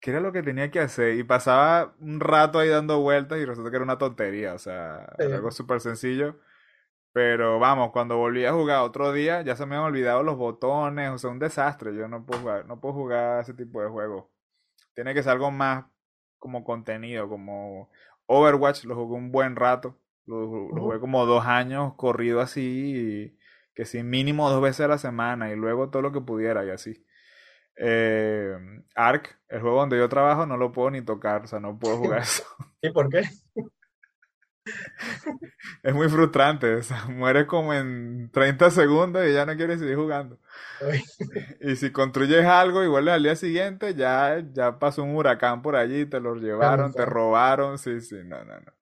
[0.00, 1.16] ¿qué era lo que tenía que hacer?
[1.16, 4.54] Y pasaba un rato ahí dando vueltas y resulta que era una tontería.
[4.54, 5.24] O sea, Sí.
[5.26, 6.36] era algo súper sencillo.
[7.12, 11.10] Pero vamos, cuando volví a jugar otro día, ya se me han olvidado los botones.
[11.10, 11.94] O sea, un desastre.
[11.96, 14.26] Yo no puedo jugar, no puedo jugar ese tipo de juegos.
[14.94, 15.86] Tiene que ser algo más
[16.38, 17.90] como contenido, como
[18.26, 20.40] Overwatch, lo jugué un buen rato, lo,
[20.72, 22.62] lo jugué como dos años corrido así,
[23.34, 23.37] y
[23.78, 26.70] que sí, mínimo dos veces a la semana, y luego todo lo que pudiera y
[26.70, 27.06] así.
[27.76, 28.56] Eh,
[28.96, 31.96] Ark, el juego donde yo trabajo, no lo puedo ni tocar, o sea, no puedo
[31.98, 32.42] jugar eso.
[32.82, 33.22] ¿Y por qué?
[35.84, 39.94] Es muy frustrante, o sea, mueres como en 30 segundos y ya no quieres seguir
[39.94, 40.40] jugando.
[41.60, 45.76] Y si construyes algo y vuelves al día siguiente, ya, ya pasó un huracán por
[45.76, 48.72] allí, te lo llevaron, te robaron, sí, sí, no, no, no.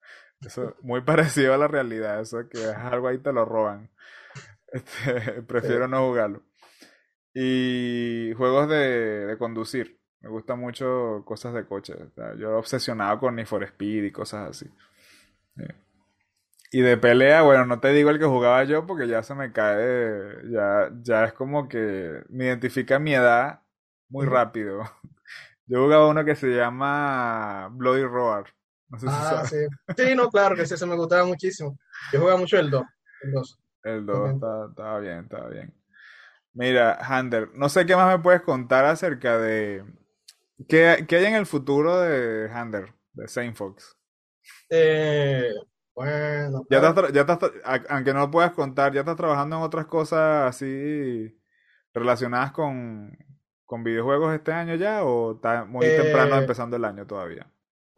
[0.41, 3.91] Eso es muy parecido a la realidad, eso que es algo ahí te lo roban.
[4.77, 5.91] Este, prefiero Sí.
[5.91, 6.43] no jugarlo.
[7.35, 9.99] Y juegos de, de conducir.
[10.21, 11.95] Me gustan mucho cosas de coche.
[11.95, 14.67] o sea, yo obsesionado con Need for Speed y cosas así.
[15.57, 15.65] Sí.
[16.73, 19.53] Y de pelea, bueno, no te digo el que jugaba yo porque ya se me
[19.53, 23.61] cae, ya, ya es como que me identifica mi edad
[24.09, 24.81] muy rápido.
[25.69, 28.45] Yo jugaba uno que se llama Bloody Roar.
[28.89, 29.51] No sé si Ah, sabes.
[29.51, 29.57] sí.
[29.97, 31.77] Sí, no, claro que sí, ese me gustaba muchísimo.
[32.13, 32.85] Yo jugaba mucho el 2.
[33.23, 33.59] El 2.
[33.87, 34.35] El 2 Ujú.
[34.35, 35.75] estaba, estaba bien, estaba bien.
[36.55, 39.85] Mira, Hander, no sé qué más me puedes contar acerca de
[40.69, 43.97] qué, qué hay en el futuro de Hander, de Saint Fox.
[44.71, 45.51] Eh,
[45.95, 49.17] bueno, Ya estás, tra- ya estás, tra- a- aunque no lo puedas contar, ya estás
[49.17, 51.39] trabajando en otras cosas así
[51.95, 53.17] relacionadas con,
[53.65, 57.47] con videojuegos este año ya o está muy temprano Eh, empezando el año todavía.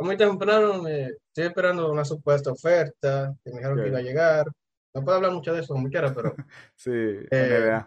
[0.00, 4.46] muy temprano me estoy esperando una supuesta oferta que me dijeron que iba a llegar.
[4.94, 6.34] No puedo hablar mucho de eso como quiera, pero
[6.76, 6.90] Sí,
[7.30, 7.80] eh,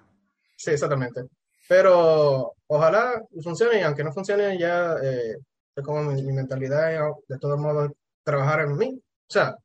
[0.55, 1.21] sí, exactamente.
[1.67, 5.37] Pero ojalá funcione y aunque no funcione ya eh,
[5.75, 7.91] es como mi, mi mentalidad es, de todos modos
[8.23, 9.01] trabajar en mí.
[9.01, 9.55] O sea,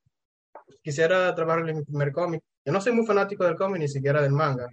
[0.83, 2.43] quisiera trabajar en mi primer cómic.
[2.65, 4.69] Yo no soy muy fanático del cómic ni siquiera del manga,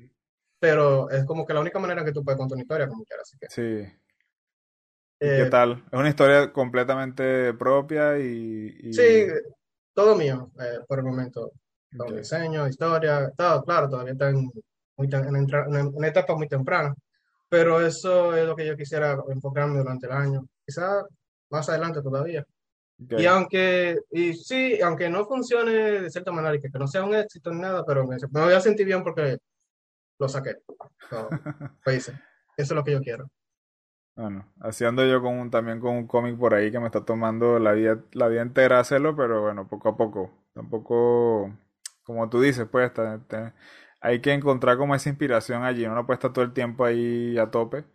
[0.60, 3.28] pero es como que la única manera que tú puedes contar una historia como quieras.
[3.28, 3.94] Así que Sí.
[5.20, 5.84] ¿Y qué eh, tal?
[5.92, 9.28] Es una historia completamente propia y, sí, y...
[9.94, 11.52] todo mío eh, por el momento.
[11.98, 12.18] Todo ok.
[12.18, 14.52] diseño, historia, todo, claro, todavía está en,
[14.98, 16.94] muy en en una etapa muy temprana.
[17.50, 20.46] Pero eso es lo que yo quisiera enfocarme durante el año.
[20.66, 21.04] Quizá
[21.50, 22.46] más adelante todavía.
[22.98, 27.16] Y aunque, y sí, aunque no funcione de cierta manera y que, no sea un
[27.16, 29.38] éxito ni nada, pero me, voy a sentir bien porque
[30.20, 30.58] lo saqué.
[31.86, 32.14] Eso
[32.56, 33.30] es lo que yo quiero.
[34.16, 37.58] Bueno, haciendo yo con un, también con un cómic por ahí que me está tomando
[37.58, 40.32] la vida, la vida entera hacerlo, pero bueno, poco a poco.
[40.54, 41.52] Tampoco,
[42.04, 42.92] como tú dices, pues
[44.02, 45.86] hay que encontrar como esa inspiración allí.
[45.86, 47.86] Uno no puede estar todo el tiempo ahí a tope.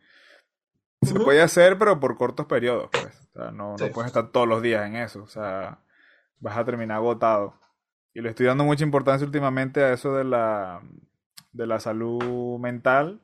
[1.03, 3.29] Se puede hacer, pero por cortos periodos, pues.
[3.35, 5.23] O sea, no, no puedes estar todos los días en eso.
[5.23, 5.79] O sea,
[6.41, 7.55] vas a terminar agotado.
[8.15, 10.83] Y le estoy dando mucha importancia últimamente a eso de la,
[11.53, 13.21] de la salud mental,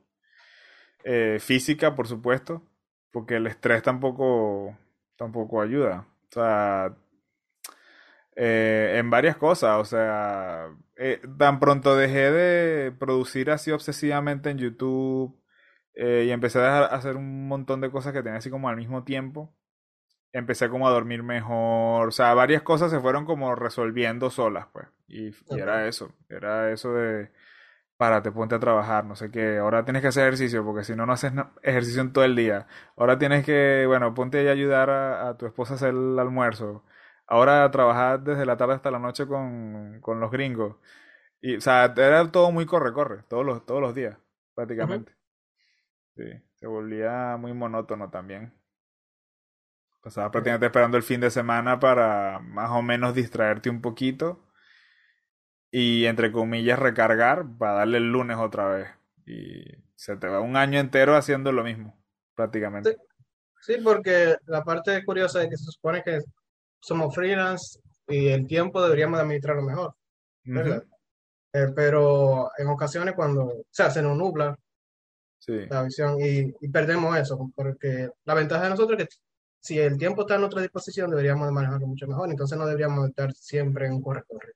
[1.02, 2.62] eh, física, por supuesto,
[3.10, 4.76] porque el estrés tampoco,
[5.16, 6.06] tampoco ayuda.
[6.28, 6.94] O sea,
[8.36, 14.58] eh, en varias cosas, o sea, eh, tan pronto dejé de producir así obsesivamente en
[14.58, 15.38] YouTube
[15.96, 19.54] y empecé a hacer un montón de cosas que tenía así como al mismo tiempo,
[20.32, 24.88] empecé como a dormir mejor, o sea, varias cosas se fueron como resolviendo solas, pues,
[25.06, 27.30] y, y era eso, era eso de
[27.96, 31.06] párate, ponte a trabajar, no sé qué, ahora tienes que hacer ejercicio porque si no,
[31.06, 32.66] no haces ejercicio en todo el día.
[32.96, 36.84] Ahora tienes que, bueno, ponte a ayudar a, tu esposa a hacer el almuerzo.
[37.26, 40.76] Ahora trabajar desde la tarde hasta la noche con, los gringos.
[41.40, 44.16] Y, o sea, era todo muy corre-corre, todos los, todos los días,
[44.54, 45.14] prácticamente.
[46.16, 48.52] Sí, se volvía muy monótono también.
[50.02, 54.44] Pasaba prácticamente esperando el fin de semana para más o menos distraerte un poquito
[55.70, 58.88] y entre comillas recargar para darle el lunes otra vez.
[59.26, 59.64] Y
[59.96, 61.98] se te va un año entero haciendo lo mismo,
[62.34, 62.96] prácticamente.
[63.60, 66.20] Sí, porque la parte curiosa es que se supone que
[66.84, 69.94] somos freelance y el tiempo deberíamos administrarlo mejor,
[70.44, 70.84] ¿verdad?
[71.52, 74.56] Eh, pero en ocasiones cuando, o sea, se nos nubla
[75.46, 79.16] la visión y, perdemos eso, porque la ventaja de nosotros es que
[79.60, 83.08] si el tiempo está en nuestra disposición deberíamos de manejarlo mucho mejor, entonces no deberíamos
[83.08, 84.52] estar siempre en un corre-corre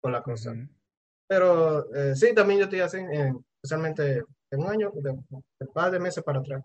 [0.00, 0.54] con la cosa.
[1.28, 5.16] Pero eh, sí, también yo estoy así, eh, especialmente en un año, de,
[5.60, 6.62] de par de meses para atrás.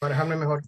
[0.00, 0.62] Manejarme mejor.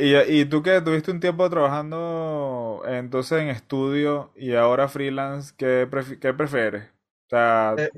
[0.00, 5.88] ¿Y, ¿Y tú que tuviste un tiempo trabajando entonces en estudio y ahora freelance, qué,
[6.20, 6.84] qué prefieres?
[6.84, 7.90] O sea, eh,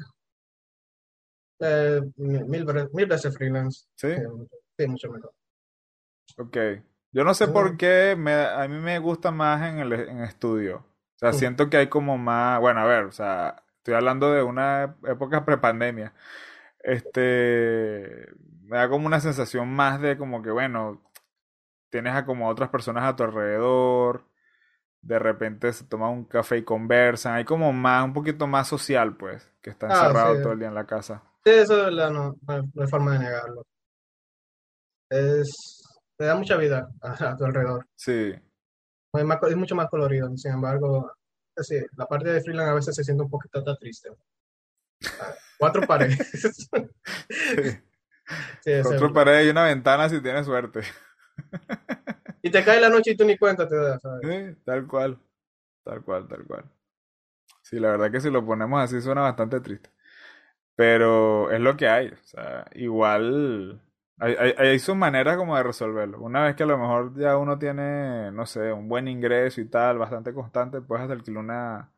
[1.61, 3.87] eh mil, mil, veces freelance.
[3.97, 4.09] ¿Sí?
[4.79, 5.35] sí, mucho mejor.
[6.39, 6.57] Ok.
[7.13, 10.77] Yo no sé por qué me, a mí me gusta más en el en estudio.
[10.77, 14.43] O sea, siento que hay como más, bueno, a ver, o sea, estoy hablando de
[14.43, 16.15] una época prepandemia.
[16.79, 18.27] Este,
[18.63, 21.03] me da como una sensación más de como que, bueno,
[21.91, 24.25] tienes a como otras personas a tu alrededor,
[25.03, 29.17] de repente se toma un café y conversan, hay como más, un poquito más social,
[29.17, 31.23] pues, que está ah, encerrado todo el día en la casa.
[31.45, 33.67] Sí, eso es verdad, no, no hay forma de negarlo.
[35.11, 35.83] Es,
[36.17, 37.87] te da mucha vida a tu alrededor.
[37.97, 38.35] Sí
[39.19, 40.37] es, mucho más colorido.
[40.37, 41.13] Sin embargo,
[41.97, 44.11] la parte de freelance a veces se siente un poquito triste.
[45.59, 46.69] Cuatro paredes.
[48.83, 50.83] Cuatro paredes y una ventana si tienes suerte.
[52.43, 55.19] Y te cae la noche y tú ni cuenta te das, Sí, tal cual.
[55.85, 56.65] Tal cual, tal cual.
[57.63, 59.91] Sí, la verdad que si lo ponemos así suena bastante triste.
[60.77, 62.09] Pero es lo que hay.
[62.09, 63.81] O sea, igual
[64.19, 66.21] hay, hay, hay sus maneras como de resolverlo.
[66.21, 69.65] Una vez que a lo mejor ya uno tiene, no sé, un buen ingreso y
[69.65, 71.93] tal, bastante constante, puedes alquilar una,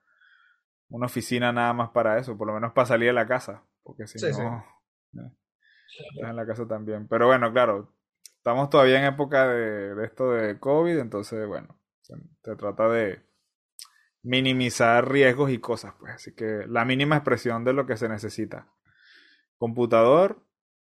[0.88, 4.06] una oficina nada más para eso, por lo menos para salir de la casa, porque
[4.06, 4.64] si no,
[5.12, 7.08] estás en la casa también.
[7.08, 7.92] Pero bueno, claro,
[8.42, 13.22] estamos todavía en época de, de esto de COVID, entonces, bueno, se, se, trata de
[14.24, 18.66] minimizar riesgos y cosas, pues, así que la mínima expresión de lo que se necesita.
[19.58, 20.44] Computador,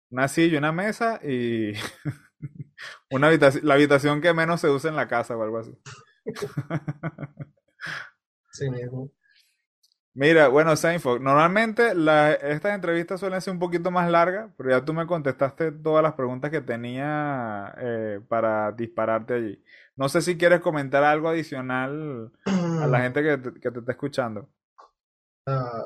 [0.09, 1.73] una silla, una mesa y
[3.11, 5.77] una habitación, la habitación que menos se usa en la casa o algo así.
[8.53, 8.65] sí,
[10.17, 14.93] Mira, bueno, Seinfeld, normalmente estas entrevistas suelen ser un poquito más largas, pero ya tú
[14.93, 19.63] me contestaste todas las preguntas que tenía eh, para dispararte allí.
[19.97, 23.91] No sé si quieres comentar algo adicional a la gente que te, que te está
[23.91, 24.49] escuchando.
[25.45, 25.83] Ah.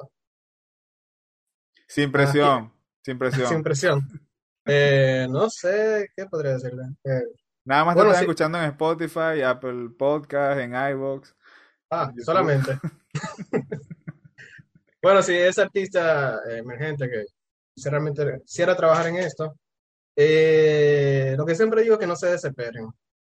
[1.87, 2.71] Sin presión.
[3.03, 3.47] Sin presión.
[3.47, 4.27] Sin presión.
[4.67, 6.83] Eh, no sé, ¿qué podría decirle?
[7.03, 7.23] Eh,
[7.65, 11.33] Nada más te estás escuchando en Spotify, Apple Podcast, en iVoox.
[11.89, 12.77] Ah, solamente.
[15.01, 17.25] bueno, si es artista emergente que
[17.89, 19.55] realmente quisiera trabajar en esto,
[20.15, 22.89] eh, lo que siempre digo es que no se desesperen,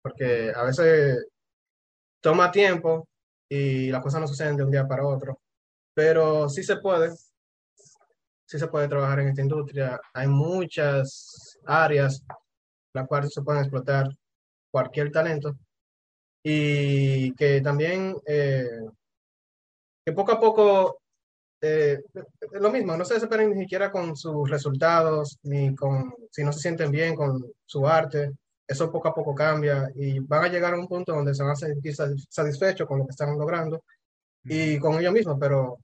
[0.02, 1.26] porque a veces
[2.22, 3.08] toma tiempo
[3.50, 5.40] y las cosas no suceden de un día para otro,
[5.94, 7.12] pero sí se puede
[8.50, 10.00] sí se puede trabajar en esta industria.
[10.14, 12.24] Hay muchas áreas
[12.94, 14.08] las cuales se pueden explotar
[14.72, 15.56] cualquier talento
[16.44, 18.68] y que también eh,
[20.04, 20.99] que poco a poco
[21.62, 22.00] eh,
[22.54, 26.60] lo mismo, no se desesperen ni siquiera con sus resultados, ni con si no se
[26.60, 28.32] sienten bien con su arte,
[28.68, 31.54] eso poco a poco cambia y van a llegar a un punto donde se van
[31.54, 33.84] a sentir satisfechos con lo que están logrando
[34.44, 35.80] y con ellos mismos, pero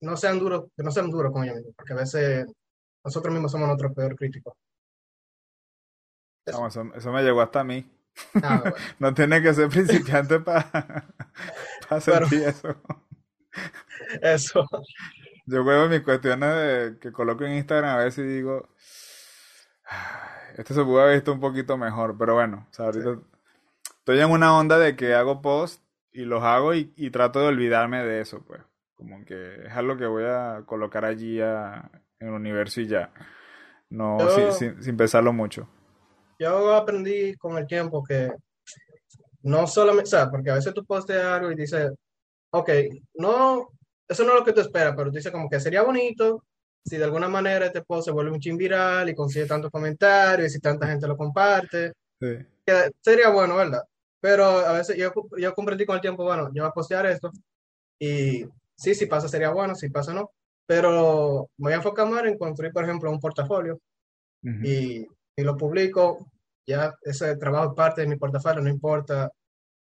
[0.00, 2.46] no sean duros, que no sean duros con ellos mismos, porque a veces
[3.04, 4.56] nosotros mismos somos nuestro peor crítico.
[6.46, 6.66] Eso.
[6.94, 7.86] eso, me llegó hasta a mí.
[8.42, 11.04] Ah, no tiene que ser principiante para
[12.00, 12.76] sentir eso.
[14.22, 14.66] Eso.
[15.46, 18.68] Yo juego mis cuestiones de, que coloco en Instagram a veces y digo,
[20.56, 23.18] esto se pudo haber visto un poquito mejor, pero bueno, ahorita
[24.00, 25.82] estoy en una onda de que hago post
[26.12, 28.60] y los hago y, trato de olvidarme de eso, pues.
[28.94, 33.12] Como que es algo que voy a colocar allí en el universo y ya.
[33.90, 34.18] No,
[34.50, 35.68] sin, sin, pensarlo mucho.
[36.40, 38.32] Yo aprendí con el tiempo que
[39.42, 41.92] no solamente, o sea, porque a veces tú posteas algo y dices,
[42.50, 42.70] ok,
[43.14, 43.68] no,
[44.08, 46.44] eso no es lo que tú esperas, pero tú dices como que sería bonito
[46.84, 50.48] si de alguna manera este post se vuelve un chin viral y consigue tantos comentarios
[50.48, 51.92] y si tanta gente lo comparte.
[53.00, 53.82] sería bueno, ¿verdad?
[54.20, 57.30] Pero a veces yo, yo comprendí con el tiempo, bueno, yo voy a postear esto
[57.98, 58.44] y
[58.76, 60.30] sí, si pasa sería bueno, si pasa no.
[60.66, 63.78] Pero me voy a enfocar más en construir, por ejemplo, un portafolio
[64.42, 66.30] y, y lo publico.
[66.66, 69.30] Ya ese trabajo es parte de mi portafolio, no importa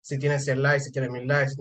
[0.01, 1.53] si tiene 100 likes, si tiene 1000 likes,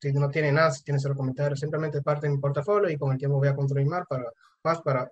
[0.00, 3.12] si, no tiene nada, si tiene cero comentarios, simplemente parte de mi portafolio y con
[3.12, 4.24] el tiempo voy a construir más para,
[4.64, 5.10] más para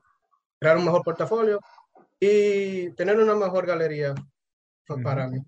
[0.58, 1.60] crear un mejor portafolio
[2.18, 4.14] y tener una mejor galería
[5.02, 5.38] para mí.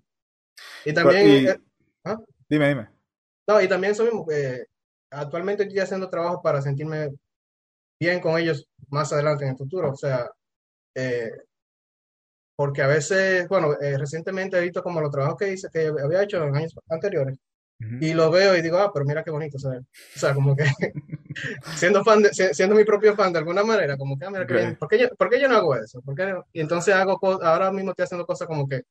[0.85, 1.47] Y también...
[1.47, 1.57] Eh,
[2.05, 2.17] ¿ah?
[2.49, 2.89] Dime, dime.
[3.47, 4.65] No, y también mismo, que
[5.11, 7.09] actualmente estoy haciendo trabajo para sentirme
[7.99, 9.91] bien con ellos más adelante en el futuro.
[9.91, 10.29] O sea,
[10.95, 11.31] eh,
[12.55, 16.23] porque a veces, bueno, eh, recientemente he visto como los trabajos que hice, que había
[16.23, 17.37] hecho en años anteriores,
[17.99, 19.81] y lo veo y digo, ah, pero mira qué bonito, ¿sabes?
[20.15, 20.63] O sea, como que
[21.75, 24.75] siendo fan, siendo mi propio fan de alguna manera, como que, ah, mira qué bien,
[24.77, 26.01] ¿por qué, yo, ¿por qué yo no hago eso?
[26.01, 28.83] ¿Por qué Y entonces hago, ahora mismo estoy haciendo cosas como que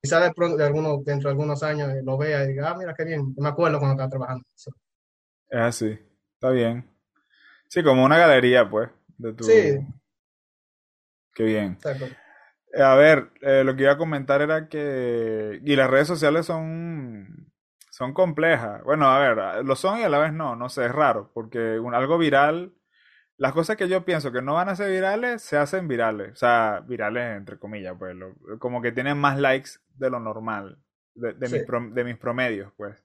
[0.00, 2.76] quizás de, pronto, de algunos, dentro de algunos años eh, lo vea y diga, ah,
[2.76, 4.44] mira qué bien, me acuerdo cuando estaba trabajando.
[4.54, 5.98] Es así,
[6.34, 6.88] está bien.
[7.68, 9.44] Sí, como una galería, pues, de tu...
[9.44, 9.78] Sí.
[11.34, 11.72] Qué bien.
[11.72, 12.06] Exacto.
[12.74, 15.60] A ver, eh, lo que iba a comentar era que...
[15.64, 17.52] Y las redes sociales son...
[17.90, 18.82] Son complejas.
[18.84, 20.56] Bueno, a ver, lo son y a la vez no.
[20.56, 21.30] No sé, es raro.
[21.34, 22.72] Porque un, algo viral...
[23.38, 26.32] Las cosas que yo pienso que no van a ser virales, se hacen virales.
[26.32, 28.14] O sea, virales entre comillas, pues.
[28.60, 30.78] como que tienen más likes de lo normal.
[31.14, 33.02] De, de, mis, de mis promedios, pues.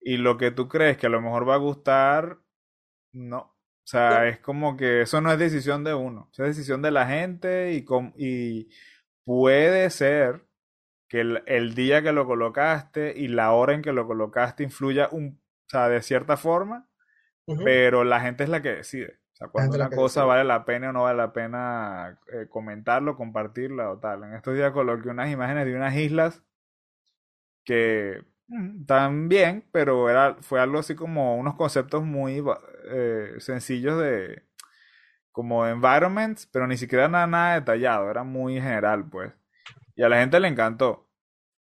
[0.00, 2.38] Y lo que tú crees que a lo mejor va a gustar,
[3.12, 3.57] no.
[3.88, 7.06] O sea, es como que eso no es decisión de uno, es decisión de la
[7.06, 7.86] gente y,
[8.18, 8.68] y
[9.24, 10.44] puede ser
[11.08, 15.40] que el, día que lo colocaste y la hora en que lo colocaste influya un,
[15.40, 16.86] o sea, de cierta forma,
[17.64, 19.20] pero la gente es la que decide.
[19.32, 23.16] O sea, cuando una cosa vale la pena o no vale la pena eh, comentarlo,
[23.16, 24.22] compartirla o tal.
[24.24, 26.44] En estos días coloqué unas imágenes de unas islas
[27.64, 28.22] que
[28.86, 32.42] también, pero era, fue algo así como unos conceptos muy
[32.90, 34.42] eh, sencillos de
[35.32, 39.32] como environments, pero ni siquiera nada, nada detallado, era muy general, pues.
[39.94, 41.08] Y a la gente le encantó.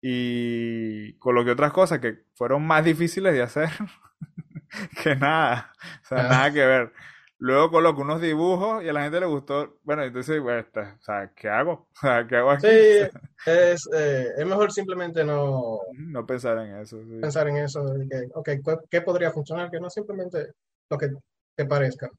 [0.01, 3.69] Y coloqué otras cosas que fueron más difíciles de hacer
[5.03, 5.73] que nada.
[6.03, 6.93] O sea, nada que ver.
[7.39, 9.79] Luego coloco unos dibujos y a la gente le gustó.
[9.83, 11.89] Bueno, entonces, bueno, o sea, ¿qué hago?
[11.97, 12.67] O sea, ¿qué hago aquí?
[12.67, 15.81] Sí, es, eh, es mejor simplemente no...
[15.93, 16.99] No pensar en eso.
[17.21, 18.49] Pensar en eso, que, ok,
[18.89, 19.71] ¿qué podría funcionar?
[19.71, 20.53] Que no simplemente
[20.89, 21.11] lo que
[21.55, 22.11] te parezca.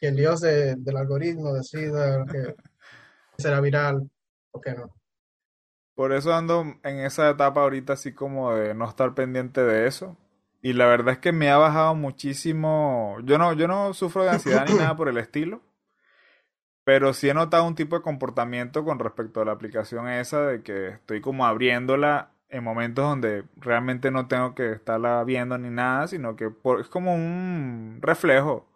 [0.00, 2.54] Que el dios del algoritmo decida que
[3.38, 4.10] será viral
[4.50, 4.94] o que no.
[5.94, 10.16] Por eso ando en esa etapa ahorita así como de no estar pendiente de eso
[10.64, 13.18] y la verdad es que me ha bajado muchísimo.
[13.24, 15.60] Yo no, yo no sufro de ansiedad ni nada por el estilo.
[16.84, 20.62] Pero sí he notado un tipo de comportamiento con respecto a la aplicación esa de
[20.62, 26.08] que estoy como abriéndola en momentos donde realmente no tengo que estarla viendo ni nada,
[26.08, 28.66] sino que es como un reflejo.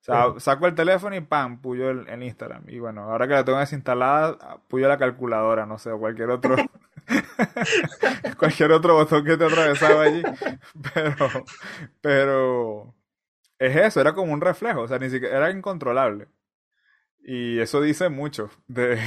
[0.00, 2.64] O sea, saco el teléfono y pam, puyo el, Instagram.
[2.68, 6.56] Y bueno, ahora que la tengo desinstalada, puyo la calculadora, no sé, o cualquier otro
[8.38, 10.22] Cualquier otro botón que te atravesaba allí.
[10.94, 11.44] Pero,
[12.00, 12.94] pero
[13.58, 16.28] es eso, era como un reflejo, o sea, ni siquiera era incontrolable.
[17.24, 19.00] Y eso dice mucho de,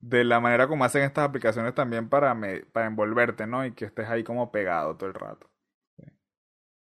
[0.00, 2.36] de la manera como hacen estas aplicaciones también para,
[2.72, 3.66] para envolverte, ¿no?
[3.66, 5.50] Y que estés ahí como pegado todo el rato.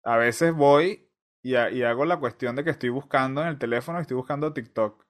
[0.03, 1.10] A veces voy
[1.43, 5.05] y, y hago la cuestión de que estoy buscando en el teléfono, estoy buscando TikTok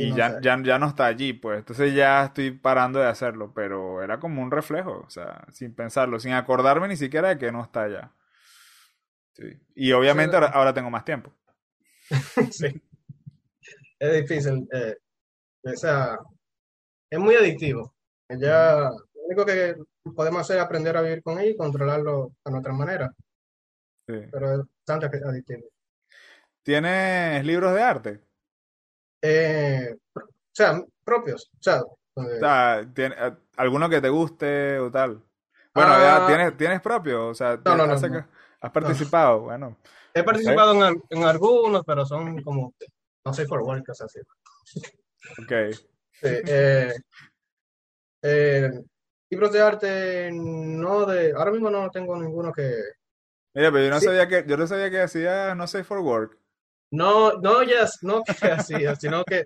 [0.00, 1.58] Y, ya, ya, ya no está allí, pues.
[1.58, 6.20] Entonces ya estoy parando de hacerlo, pero era como un reflejo, o sea, sin pensarlo,
[6.20, 8.12] sin acordarme ni siquiera de que no está allá.
[9.32, 9.58] Sí.
[9.74, 11.32] Y obviamente ahora, tengo más tiempo.
[12.52, 12.80] sí.
[13.98, 14.68] Es difícil.
[14.72, 14.94] Eh,
[17.10, 17.92] es muy adictivo.
[18.28, 19.74] Ya, lo único que
[20.14, 23.12] podemos hacer es aprender a vivir con él y controlarlo a nuestra manera.
[24.06, 24.14] Sí.
[24.30, 25.68] Pero es bastante adictivo.
[26.62, 28.27] ¿Tienes libros de arte?
[29.22, 30.20] Eh, o
[30.52, 31.50] sea, propios.
[31.58, 35.22] O sea, ¿tiene, eh, ¿alguno que te guste o tal?
[35.74, 36.26] Bueno, ya, ah.
[36.26, 37.28] ¿tienes, ¿tienes propio?
[37.28, 37.92] O sea, no, no, no,
[38.60, 39.40] ¿has participado?
[39.40, 39.76] Bueno.
[40.14, 42.74] He participado en, en, algunos, pero son como,
[43.24, 44.20] no sé, for work, cosas así.
[45.42, 45.52] Ok.
[46.22, 46.92] Eh,
[48.22, 48.70] eh,
[49.30, 52.74] libros de arte, no de, ahora mismo no tengo ninguno que...
[53.54, 56.38] Mira, pero yo no sabía que, yo no sabía que hacía, no sé, for work.
[56.90, 59.44] No, no, ya, no que hacía, sino que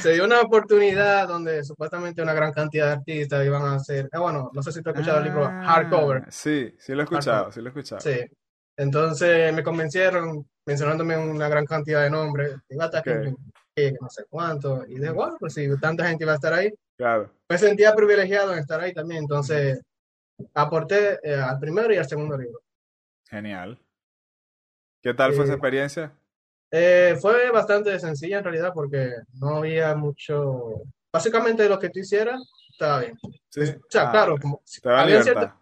[0.00, 4.20] se dio una oportunidad donde supuestamente una gran cantidad de artistas iban a hacer, ah,
[4.20, 6.24] bueno, no sé si tú has escuchado el libro ah, Hardcover.
[6.30, 8.00] Sí, sí lo he escuchado, sí lo he escuchado.
[8.00, 8.20] Sí,
[8.76, 13.34] entonces me convencieron mencionándome una gran cantidad de nombres, okay.
[13.74, 16.72] que, no sé cuánto, y de bueno, pues si tanta gente iba a estar ahí,
[16.96, 17.32] claro.
[17.48, 19.80] me sentía privilegiado en estar ahí también, entonces
[20.54, 22.60] aporté eh, al primero y al segundo libro.
[23.28, 23.78] Genial.
[25.02, 26.12] ¿Qué tal fue esa experiencia?
[26.70, 30.82] Eh, fue bastante sencilla en realidad porque no había mucho.
[31.12, 32.40] Básicamente lo que tú hicieras
[32.70, 33.18] estaba bien.
[33.48, 33.62] Sí.
[33.62, 34.62] O sea, ah, claro, como.
[34.84, 35.52] había cierto,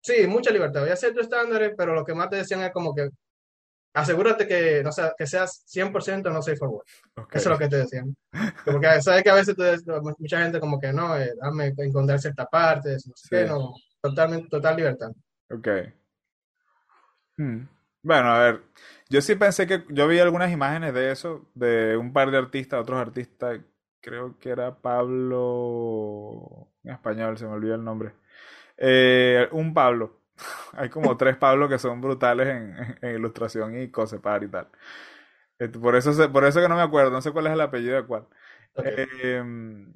[0.00, 0.82] sí, mucha libertad.
[0.82, 3.10] Había ciertos estándares, pero lo que más te decían es como que
[3.94, 6.86] asegúrate que, no sea, que seas 100% no safe for work.
[7.30, 8.14] Eso es lo que te decían.
[8.64, 9.56] Porque sabes que a veces
[10.18, 14.48] mucha gente como que no, eh, dame encontrar ciertas partes, no sé qué, no, totalmente,
[14.48, 15.10] total libertad.
[15.50, 15.68] Ok.
[17.36, 17.66] Hmm.
[18.02, 18.62] Bueno, a ver,
[19.14, 22.80] yo sí pensé que yo vi algunas imágenes de eso, de un par de artistas,
[22.80, 23.60] otros artistas,
[24.00, 28.12] creo que era Pablo, en español, se me olvidó el nombre.
[28.76, 30.20] Eh, un Pablo.
[30.72, 34.68] Hay como tres Pablos que son brutales en, ilustración y cosepar y tal.
[35.58, 37.96] Este, por eso, por eso que no me acuerdo, no sé cuál es el apellido
[37.96, 38.26] de cuál.
[38.76, 39.94] Em,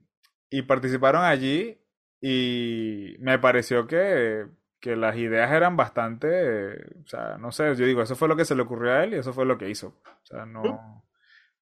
[0.51, 1.81] y participaron allí
[2.21, 4.47] y me pareció que
[4.81, 8.45] que las ideas eran bastante, o sea, no sé, yo digo, eso fue lo que
[8.45, 9.89] se le ocurrió a él y eso fue lo que hizo.
[10.05, 11.05] O sea, no,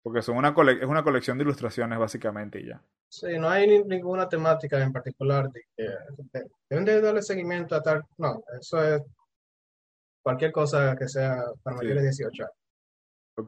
[0.03, 2.81] porque son una es una colección de ilustraciones básicamente y ya.
[3.09, 5.89] Sí, no hay ninguna temática en particular de que
[6.69, 9.03] deben de darle seguimiento a tal, no, eso es
[10.23, 12.57] cualquier cosa que sea para mayores de 18 años.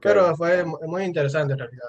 [0.01, 1.89] Pero fue muy interesante en realidad.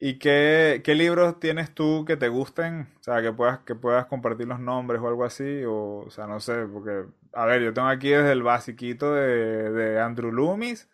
[0.00, 2.88] ¿Y qué, qué, libros tienes tú que te gusten?
[3.00, 5.64] O sea, que puedas, que puedas compartir los nombres o algo así.
[5.64, 9.70] O, o sea, no sé, porque, a ver, yo tengo aquí desde el basiquito de,
[9.70, 10.88] de Andrew Loomis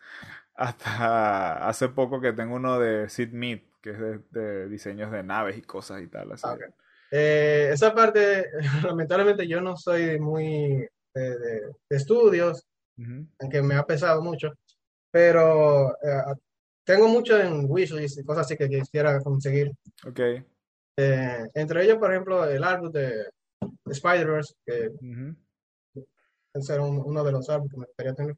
[0.55, 3.99] hasta hace poco que tengo uno de Sid Mead, que es
[4.31, 6.31] de, diseños de naves y cosas y tal.
[6.31, 6.47] Así.
[7.11, 8.49] Eh, esa parte,
[8.83, 12.65] lamentablemente yo no soy muy de, de, estudios,
[13.39, 14.53] aunque me ha pesado mucho,
[15.11, 16.21] pero eh,
[16.85, 19.71] tengo mucho en wishlist y cosas así que quisiera conseguir.
[20.07, 20.19] Ok.
[20.97, 23.29] Eh, entre ellos, por ejemplo, el álbum de
[23.85, 24.91] Spider-Verse, que
[26.53, 28.37] es uno de los álbumes que me gustaría tener.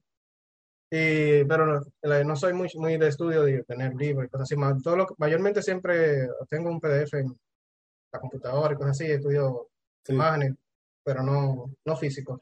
[0.89, 1.81] Y, pero
[2.25, 4.81] no, soy muy, muy de estudio de tener libros y cosas así.
[4.81, 7.37] todo lo, mayormente siempre tengo un PDF en
[8.13, 9.67] la computadora y cosas así, estudio
[10.07, 10.53] imágenes,
[11.03, 12.41] pero no, no físico.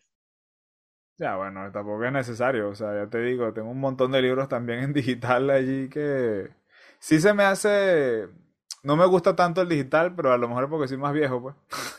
[1.17, 4.49] Ya, bueno, tampoco es necesario, o sea, ya te digo, tengo un montón de libros
[4.49, 6.49] también en digital allí que
[6.99, 8.27] sí se me hace,
[8.83, 11.55] no me gusta tanto el digital, pero a lo mejor porque soy más viejo, pues,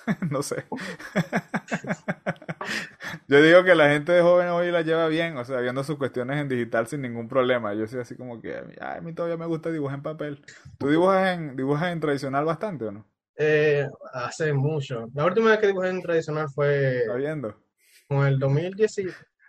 [0.30, 0.66] no sé.
[3.28, 5.96] Yo digo que la gente de joven hoy la lleva bien, o sea, viendo sus
[5.96, 7.72] cuestiones en digital sin ningún problema.
[7.74, 10.44] Yo soy así como que, ay, a mí todavía me gusta dibujar en papel.
[10.78, 13.06] ¿Tú dibujas en, dibujas en tradicional bastante o no?
[13.36, 15.06] Eh, hace mucho.
[15.14, 16.98] La última vez que dibujé en tradicional fue...
[16.98, 17.65] ¿Está viendo?
[18.08, 18.96] Con el, 2010,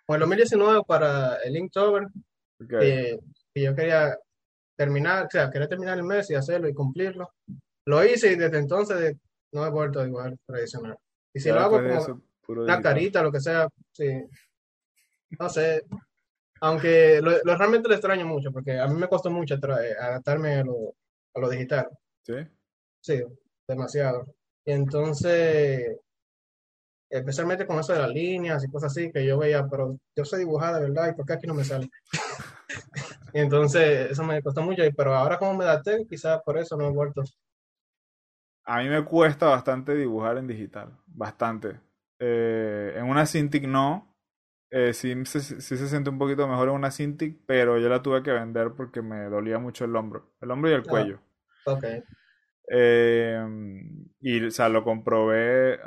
[0.05, 2.07] con el 2019 para el Inktober.
[2.81, 3.17] Eh,
[3.53, 4.17] y yo quería
[4.75, 7.33] terminar, o sea, quería terminar el mes y hacerlo y cumplirlo.
[7.85, 9.15] Lo hice y desde entonces
[9.51, 10.97] no he vuelto a dibujar tradicional.
[11.33, 14.23] Y si lo hago como una carita, lo que sea, sí.
[15.39, 15.83] No sé.
[16.61, 20.95] Aunque lo, realmente lo extraño mucho, porque a mí me costó mucho adaptarme a lo,
[21.35, 21.87] a lo digital.
[22.23, 22.33] Sí.
[22.99, 23.23] Sí,
[23.67, 24.25] demasiado.
[24.65, 25.97] Y entonces,
[27.09, 30.37] especialmente con eso de las líneas y cosas así, que yo veía, pero yo sé
[30.37, 31.89] dibujar de verdad, ¿y por qué aquí no me sale?
[33.33, 36.91] entonces, eso me costó mucho, pero ahora como me adapté, quizás por eso no he
[36.91, 37.23] vuelto.
[38.65, 41.79] A mí me cuesta bastante dibujar en digital, bastante.
[42.19, 44.13] Eh, en una Cintiq no,
[44.69, 48.21] eh, sí, sí, se siente un poquito mejor en una Cintiq, pero yo la tuve
[48.23, 51.19] que vender porque me dolía mucho el hombro, el hombro y el ah, cuello.
[52.67, 55.79] Em, y, o sea, lo comprobé.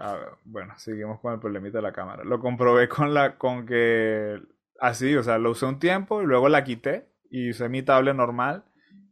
[0.45, 2.25] bueno, seguimos con el problemita de la cámara.
[2.25, 4.41] Lo comprobé con la, con que
[4.81, 8.15] así, o sea, lo usé un tiempo y luego la quité y usé mi tablet
[8.17, 8.65] normal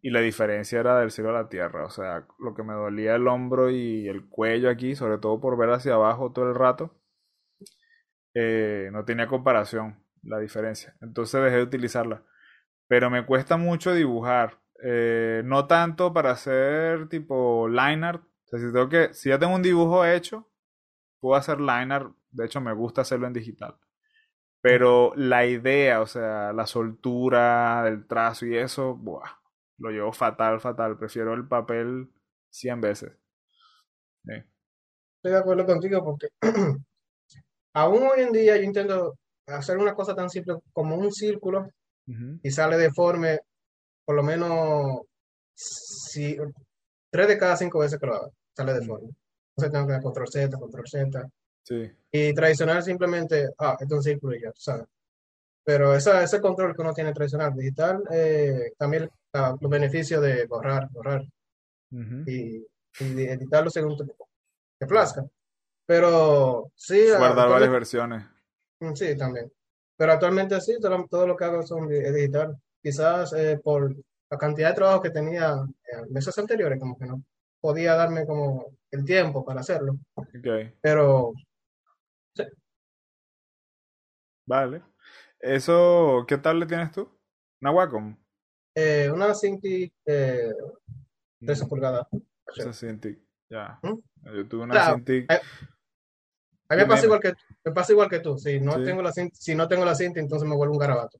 [0.02, 1.84] y la diferencia era del cielo a la tierra.
[1.84, 5.56] O sea, lo que me dolía el hombro y el cuello aquí, sobre todo por
[5.58, 6.94] ver hacia abajo todo el rato,
[8.34, 10.94] eh, no tenía comparación la diferencia.
[11.00, 12.22] Entonces dejé de utilizarla.
[12.86, 14.58] Pero me cuesta mucho dibujar.
[14.82, 18.22] Eh, no tanto para hacer tipo line art.
[18.22, 20.48] O sea, si, tengo que, si ya tengo un dibujo hecho,
[21.20, 22.12] puedo hacer line art.
[22.30, 23.78] De hecho, me gusta hacerlo en digital.
[24.60, 29.38] Pero la idea, o sea, la soltura del trazo y eso, buah,
[29.78, 30.98] lo llevo fatal, fatal.
[30.98, 32.10] Prefiero el papel
[32.50, 33.12] 100 veces.
[34.24, 36.28] Estoy de acuerdo contigo porque
[37.74, 41.68] aún hoy en día yo intento hacer una cosa tan simple como un círculo
[42.42, 43.40] y sale deforme
[44.08, 45.02] por lo menos
[45.54, 46.34] si,
[47.10, 49.10] tres de cada cinco veces que lo hago, sale deforme.
[49.50, 51.28] Entonces tengo que dar control Z, control Z.
[51.62, 51.90] Sí.
[52.10, 54.86] Y tradicional simplemente, ah, esto es un círculo y ya, ¿sabes?
[55.62, 60.88] Pero esa, ese control que uno tiene tradicional, digital, eh, también los beneficios de borrar,
[60.90, 61.22] borrar
[61.90, 62.64] y, y,
[63.00, 63.94] editarlo según
[64.78, 65.22] te plazca.
[65.84, 67.08] Pero sí.
[67.14, 68.24] Guardar varias versiones.
[68.80, 69.52] Mm, sí, también.
[69.98, 72.58] Pero actualmente sí, todo, lo que hago son digital.
[72.82, 73.94] Quizás eh, por
[74.30, 75.54] la cantidad de trabajo que tenía
[75.92, 77.22] en meses anteriores, como que no
[77.60, 79.98] podía darme como el tiempo para hacerlo.
[80.14, 80.74] Okay.
[80.80, 81.32] Pero
[82.34, 82.44] sí.
[84.46, 84.82] Vale.
[85.40, 87.08] Eso, ¿qué tal le tienes tú?
[87.60, 88.16] ¿Una Wacom?
[88.74, 90.52] Eh, una Cintiq eh,
[91.40, 91.68] 13 mm.
[91.68, 92.06] pulgadas.
[92.56, 93.18] Esa Cintiq,
[93.50, 93.78] ya.
[93.82, 93.98] ¿Mm?
[94.36, 95.30] Yo tuve una Cintiq.
[95.32, 95.40] Eh,
[96.70, 97.32] a mí me pasa, igual que,
[97.64, 98.36] me pasa igual que tú.
[98.38, 101.18] Si no, tengo la cinta, si no tengo la cinta, entonces me vuelvo un garabato.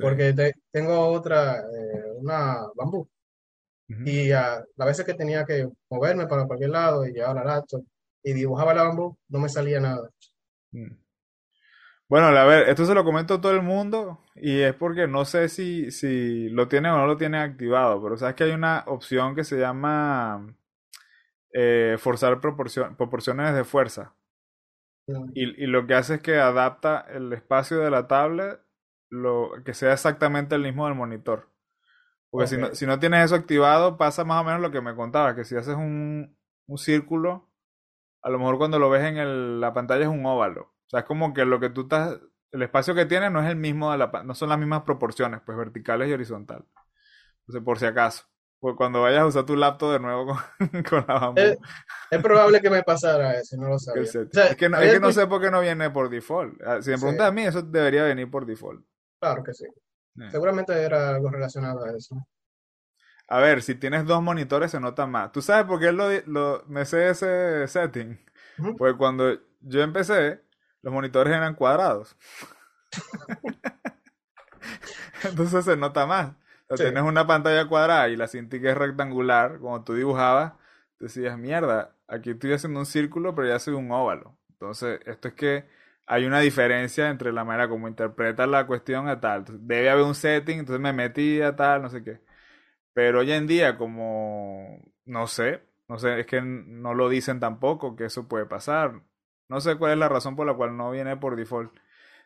[0.00, 0.34] Porque
[0.70, 3.08] tengo otra, eh, una bambú.
[4.06, 7.84] Y a las veces que tenía que moverme para cualquier lado y llevar la laptop
[8.22, 10.08] y dibujaba la bambú, no me salía nada.
[10.70, 10.96] Mm.
[12.08, 15.24] Bueno, a ver, esto se lo comento a todo el mundo y es porque no
[15.24, 18.84] sé si, si lo tiene o no lo tiene activado, pero sabes que hay una
[18.86, 20.54] opción que se llama
[21.54, 24.14] eh, forzar proporciones de fuerza.
[25.34, 28.60] Y, y, lo que hace es que adapta el espacio de la tablet
[29.12, 31.50] lo, que sea exactamente el mismo del monitor.
[32.30, 34.96] Porque si, no, si no tienes eso activado, pasa más o menos lo que me
[34.96, 36.34] contaba, que si haces un,
[36.66, 37.50] un círculo,
[38.22, 40.62] a lo mejor cuando lo ves en el, la pantalla es un óvalo.
[40.62, 42.18] O sea, es como que lo que tú estás,
[42.52, 45.42] el espacio que tiene no es el mismo de la, no son las mismas proporciones,
[45.44, 46.64] pues verticales y horizontal.
[47.40, 48.24] Entonces, por si acaso.
[48.76, 51.40] Cuando vayas a usar tu laptop de nuevo con, con la bambú.
[52.10, 54.04] Es, probable que me pasara eso, no lo sabía.
[54.04, 56.62] es que, no, es que no sé por qué no viene por default.
[56.62, 58.86] Ah, si me preguntas a mí, eso debería venir por default.
[59.22, 59.66] Claro que sí.
[60.32, 62.16] Seguramente era algo relacionado a eso.
[63.28, 65.30] A ver, si tienes dos monitores se nota más.
[65.30, 68.18] ¿Tú sabes por qué lo, lo, me sé ese setting?
[68.76, 70.42] Porque cuando yo empecé,
[70.82, 72.16] los monitores eran cuadrados.
[75.22, 76.32] Entonces se nota más.
[76.76, 80.54] Tienes una pantalla cuadrada y la Cintiq es rectangular, como tú dibujabas,
[80.98, 84.36] decías, mierda, aquí estoy haciendo un círculo, pero ya soy un óvalo.
[84.50, 89.20] Entonces, esto es que hay una diferencia entre la manera como interpretas la cuestión a
[89.20, 89.44] tal.
[89.66, 92.20] debe haber un setting, entonces me metí a tal, no sé qué.
[92.94, 97.96] Pero hoy en día, como, no sé, no sé, es que no lo dicen tampoco
[97.96, 99.02] que eso puede pasar.
[99.48, 101.72] No sé cuál es la razón por la cual no viene por default.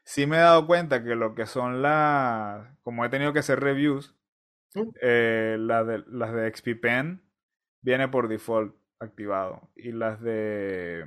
[0.04, 3.60] Sí me he dado cuenta que lo que son las, como he tenido que hacer
[3.60, 4.14] reviews,
[5.02, 7.22] eh, la de, las de XP Pen
[7.82, 9.70] viene por default activado.
[9.74, 11.06] Y las de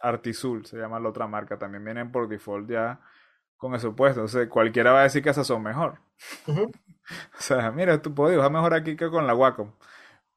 [0.00, 3.00] Artisul, se llama la otra marca, también vienen por default ya
[3.56, 4.20] con eso puesto.
[4.20, 6.00] Entonces cualquiera va a decir que esas son mejor.
[6.46, 6.70] o
[7.38, 9.72] sea, mira, tú puedes dibujar mejor aquí que con la Wacom.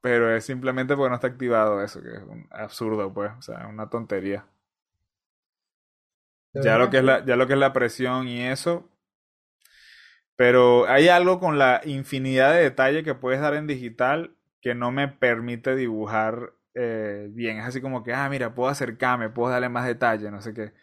[0.02, 3.32] Pero es simplemente porque no está activado eso, que es un absurdo, pues.
[3.40, 4.46] O sea, una tontería.
[6.54, 8.88] Ya lo, que es la, ya lo que es la presión y eso,
[10.36, 14.92] pero hay algo con la infinidad de detalle que puedes dar en digital que no
[14.92, 17.60] me permite dibujar eh, bien.
[17.60, 20.74] Es así como que, ah, mira, puedo acercarme, puedo darle más detalle, no sé qué.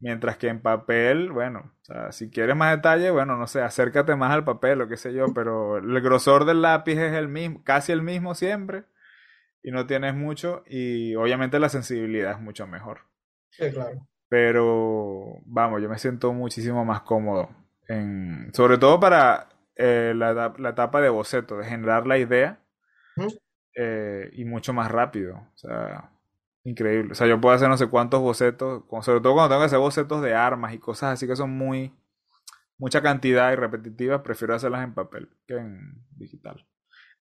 [0.00, 4.16] Mientras que en papel, bueno, o sea, si quieres más detalle, bueno, no sé, acércate
[4.16, 7.62] más al papel o qué sé yo, pero el grosor del lápiz es el mismo,
[7.62, 8.84] casi el mismo siempre,
[9.62, 13.02] y no tienes mucho, y obviamente la sensibilidad es mucho mejor.
[13.50, 14.08] Sí, claro.
[14.28, 17.62] Pero, vamos, yo me siento muchísimo más cómodo
[18.52, 22.60] sobre todo para eh, la, etapa de boceto, de generar la idea
[23.76, 25.36] eh, y mucho más rápido.
[25.36, 26.10] O sea,
[26.64, 27.12] increíble.
[27.12, 29.78] O sea, yo puedo hacer no sé cuántos bocetos, sobre todo cuando tengo que hacer
[29.78, 31.92] bocetos de armas y cosas así que son muy,
[32.78, 36.66] mucha cantidad y repetitivas, prefiero hacerlas en papel que en digital.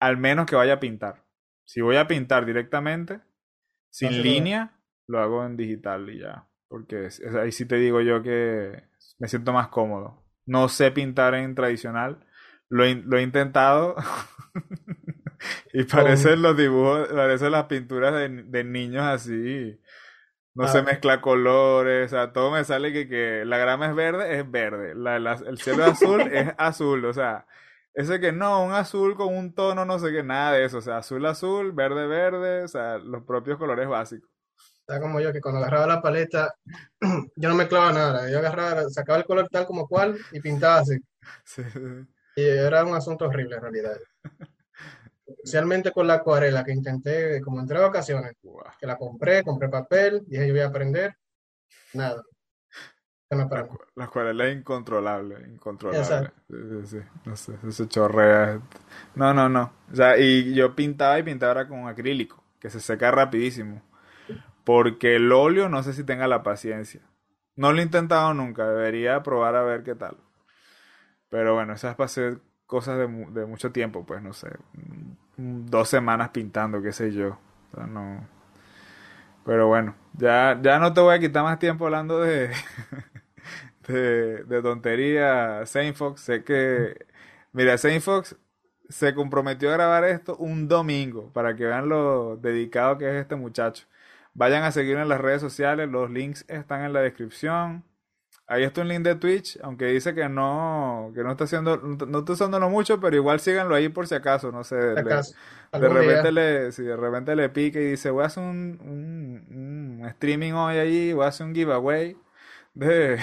[0.01, 1.25] Al menos que vaya a pintar.
[1.65, 3.21] Si voy a pintar directamente,
[3.91, 4.73] sin línea,
[5.07, 6.47] lo hago en digital y ya.
[6.69, 7.09] Porque
[7.41, 8.83] ahí sí te digo yo que
[9.19, 10.25] me siento más cómodo.
[10.47, 12.27] No sé pintar en tradicional.
[12.69, 13.95] Lo, he intentado.
[15.73, 19.79] y parecen los dibujos, parecen las pinturas de, niños así.
[20.55, 20.83] No se ah.
[20.83, 24.93] mezcla colores, o sea, todo me sale que, que la grama es verde, es verde.
[24.93, 27.47] el cielo azul es azul, o sea,
[27.95, 30.79] ese que no, un azul con un tono, no sé qué, nada de eso.
[30.79, 34.29] O sea, azul, azul, verde, verde, o sea, los propios colores básicos.
[34.81, 36.55] Está como yo, que cuando agarraba la paleta,
[37.37, 38.29] yo no mezclaba nada.
[38.31, 40.99] Yo agarraba, sacaba el color tal como cual y pintaba así.
[42.37, 43.97] Y era un asunto horrible en realidad.
[45.27, 48.33] Especialmente con la acuarela que intenté, como en tres ocasiones,
[48.79, 51.17] que la compré, compré papel, dije yo voy a aprender,
[51.95, 52.23] nada.
[53.97, 56.31] La, acuarela es incontrolable, incontrolable.
[56.85, 58.61] Sí, no sé, se chorrea.
[59.15, 59.73] No, no, no.
[59.91, 63.83] O sea, y yo pintaba y pintaba con acrílico, que se seca rapidísimo.
[64.65, 67.01] Porque el óleo no sé si tenga la paciencia.
[67.57, 70.17] No lo he intentado nunca, debería probar a ver qué tal.
[71.29, 74.49] Pero bueno, esas para hacer cosas de, de mucho tiempo, pues no sé.
[75.37, 77.39] Dos semanas pintando, qué sé yo.
[77.89, 78.27] No.
[79.45, 82.51] Pero bueno, ya, ya no te voy a quitar más tiempo hablando de,
[83.89, 85.65] de, de tontería.
[85.67, 87.07] Saint Fox, sé que.
[87.53, 88.37] Mira, Saint Fox
[88.89, 93.37] se comprometió a grabar esto un domingo para que vean lo dedicado que es este
[93.37, 93.87] muchacho.
[94.35, 97.85] Vayan a seguir en las redes sociales, los links están en la descripción.
[98.47, 102.19] Ahí está un link de Twitch, aunque dice que no, que no está haciendo, no,
[102.19, 104.77] está usándolo mucho, pero igual síganlo ahí por si acaso, no sé.
[104.77, 105.25] de
[105.73, 110.53] repente le, si de repente le pique y dice, voy a hacer un, un, streaming
[110.53, 112.19] hoy allí, voy a hacer un giveaway
[112.75, 113.19] de,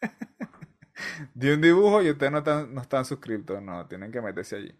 [1.34, 4.78] de un dibujo y ustedes no están, no están suscritos, no, tienen que meterse allí.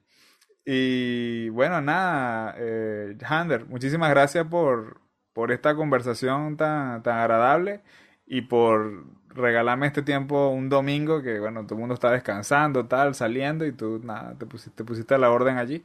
[0.64, 5.00] Y bueno, nada, eh, Hander, muchísimas gracias por,
[5.32, 7.82] por esta conversación tan, tan agradable
[8.26, 9.04] y por
[9.34, 13.72] regalarme este tiempo un domingo que, bueno, todo el mundo está descansando, tal, saliendo y
[13.72, 15.84] tú, nada, te pusiste, pusiste a la orden allí.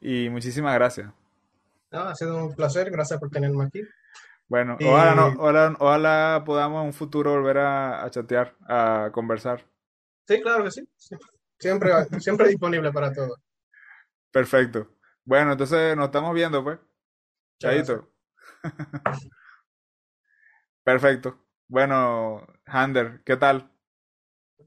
[0.00, 1.10] Y muchísimas gracias.
[1.92, 3.82] ha sido un placer, gracias por tenerme aquí.
[4.48, 9.64] Bueno, ojalá, ojalá, podamos en un futuro volver a, chatear, a conversar.
[10.26, 10.88] Sí, claro que sí.
[11.58, 13.36] Siempre, siempre disponible para todo.
[14.30, 14.88] Perfecto.
[15.24, 16.78] Bueno, entonces nos estamos viendo, pues.
[17.58, 18.08] Chaito.
[20.84, 21.38] Perfecto.
[21.68, 23.70] Bueno, Hander, ¿qué tal?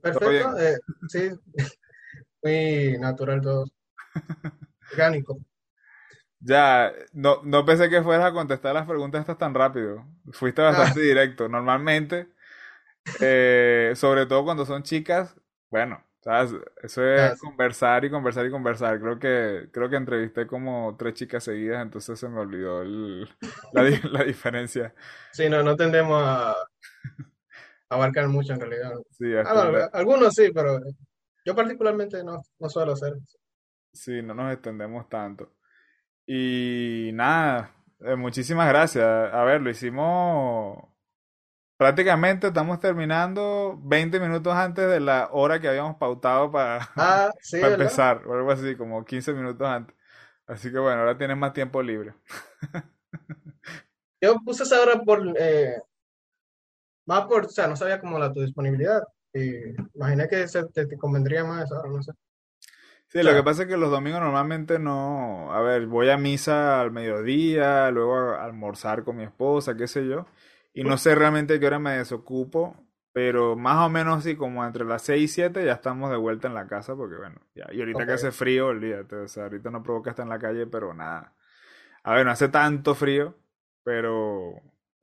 [0.01, 0.77] Perfecto, eh,
[1.07, 1.31] sí,
[2.43, 3.65] muy natural todo,
[4.91, 5.39] orgánico.
[6.39, 10.05] Ya, no, no pensé que fueras a contestar las preguntas estas tan rápido.
[10.31, 11.03] Fuiste bastante ah.
[11.03, 11.47] directo.
[11.47, 12.29] Normalmente,
[13.19, 15.35] eh, sobre todo cuando son chicas,
[15.69, 16.53] bueno, ¿sabes?
[16.81, 18.99] Eso es conversar y conversar y conversar.
[18.99, 23.27] Creo que, creo que entrevisté como tres chicas seguidas, entonces se me olvidó la,
[24.11, 24.95] la, diferencia.
[25.31, 26.55] Sí, no, no tendemos a
[27.89, 28.93] abarcar mucho en realidad.
[29.11, 30.79] Sí, ah, algunos sí, pero
[31.45, 33.13] yo particularmente no, no suelo hacer.
[33.93, 35.53] Sí, no nos extendemos tanto.
[36.25, 39.05] Y nada, eh, muchísimas gracias.
[39.05, 40.91] A ver, lo hicimos
[41.81, 47.73] prácticamente estamos terminando 20 minutos antes de la hora que habíamos pautado para, ah, para
[47.73, 49.95] empezar, o algo así, como 15 minutos antes.
[50.45, 52.13] Así que bueno, ahora tienes más tiempo libre.
[54.21, 55.81] Yo puse esa hora por, eh,
[57.05, 59.01] más por, o sea, no sabía cómo la tu disponibilidad.
[59.33, 59.51] Y
[59.95, 62.11] imaginé que te, convendría más esa hora, no sé.
[63.07, 66.79] Sí, lo que pasa es que los domingos normalmente no, a ver, voy a misa
[66.79, 70.27] al mediodía, luego a almorzar con mi esposa, qué sé yo.
[70.73, 72.77] Y no sé realmente qué hora me desocupo,
[73.11, 76.47] pero más o menos así como entre las 6 y 7 ya estamos de vuelta
[76.47, 79.69] en la casa porque bueno, ya, y ahorita que hace frío, olvídate, o sea, ahorita
[79.69, 81.33] no provoca estar en la calle, pero nada.
[82.03, 83.35] A ver, no hace tanto frío,
[83.83, 84.55] pero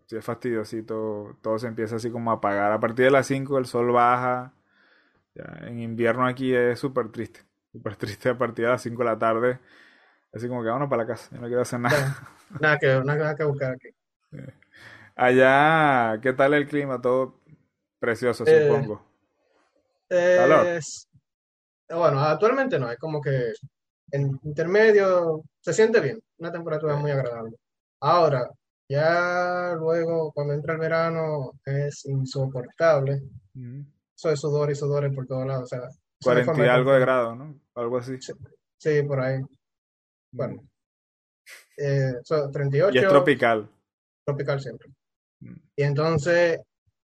[0.08, 2.72] sí es fastidiosito, todo se empieza así como a apagar.
[2.72, 4.54] A partir de las 5 el sol baja,
[5.34, 7.40] ya, en invierno aquí es súper triste,
[7.72, 9.60] súper triste a partir de las 5 de la tarde,
[10.32, 12.16] así como que vámonos para la casa, yo no quiero hacer nada.
[12.58, 13.88] Nada que, nada que buscar aquí.
[15.14, 16.98] Allá, ¿qué tal el clima?
[17.02, 17.40] Todo
[17.98, 19.04] precioso, eh, supongo.
[21.90, 23.52] Bueno, actualmente no, es como que
[24.12, 27.56] en intermedio se siente bien, una temperatura muy agradable.
[28.00, 28.48] Ahora,
[28.88, 33.22] ya luego, cuando entra el verano, es insoportable.
[34.16, 35.64] Eso de sudor y sudores por todos lados.
[35.64, 35.88] O sea,
[36.22, 37.60] 40 y algo de grado, ¿no?
[37.74, 38.16] Algo así.
[38.78, 39.40] Sí, por ahí.
[40.32, 40.62] Bueno.
[41.76, 42.14] Eh,
[42.52, 42.94] 38.
[42.94, 43.68] Y es tropical.
[44.24, 44.88] Tropical siempre.
[45.76, 46.58] Y entonces,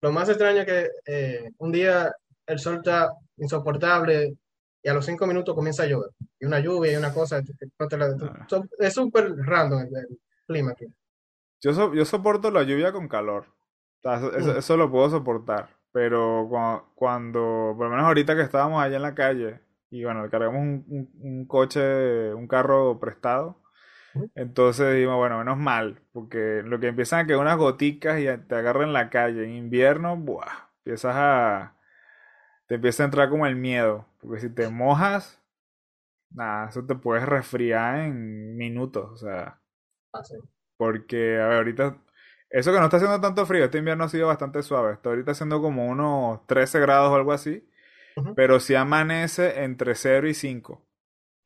[0.01, 2.11] lo más extraño es que eh, un día
[2.47, 4.35] el sol está insoportable
[4.81, 6.11] y a los cinco minutos comienza a llover.
[6.39, 8.47] Y una lluvia y una cosa, ah.
[8.79, 10.85] es súper random el, clima aquí.
[11.65, 13.47] Yo, yo soporto la lluvia con calor.
[14.03, 14.57] Mm.
[14.57, 15.69] eso, lo puedo soportar.
[15.91, 16.47] Pero
[16.95, 21.45] cuando, por lo menos ahorita que estábamos allá en la calle, y bueno, cargamos un,
[21.47, 23.61] coche, un carro prestado,
[24.35, 28.55] entonces dijimos, bueno, menos mal, porque lo que empiezan a que unas goticas y te
[28.55, 31.77] agarran en la calle en invierno, buah, empiezas a,
[32.67, 35.41] te empieza a entrar como el miedo, porque si te mojas,
[36.29, 39.61] nada, eso te puedes resfriar en minutos, o sea,
[40.13, 40.21] ah,
[40.77, 41.97] porque, a ver, ahorita
[42.49, 44.93] eso que no está haciendo tanto frío, este invierno ha sido bastante suave.
[44.93, 47.67] Está ahorita haciendo como unos 13 grados o algo así.
[48.35, 50.73] Pero si amanece entre 0 y 5.
[50.73, 50.85] O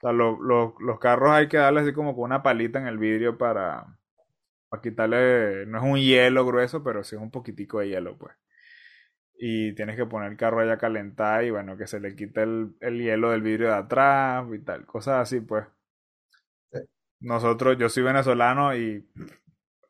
[0.02, 3.98] sea, los carros hay que darle así como con una palita en el vidrio para,
[4.70, 5.66] para quitarle.
[5.68, 8.36] No es un hielo grueso, pero sí es un poquitico de hielo, pues.
[9.40, 12.44] Y tienes que poner el carro allá a calentar y bueno, que se le quite
[12.44, 14.86] el, el hielo del vidrio de atrás y tal.
[14.86, 15.66] Cosas así, pues.
[17.20, 19.08] Nosotros, yo soy venezolano y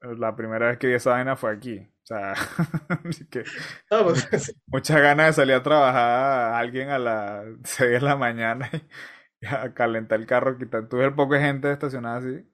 [0.02, 1.80] la primera vez que vi esa vaina fue aquí.
[1.80, 2.34] O sea,
[3.30, 3.44] que
[3.90, 8.70] pues, muchas ganas de salir a trabajar alguien a las 6 de la mañana
[9.42, 10.88] y, a calentar el carro, quitar.
[10.88, 12.50] Tuve el poco de gente estacionada así,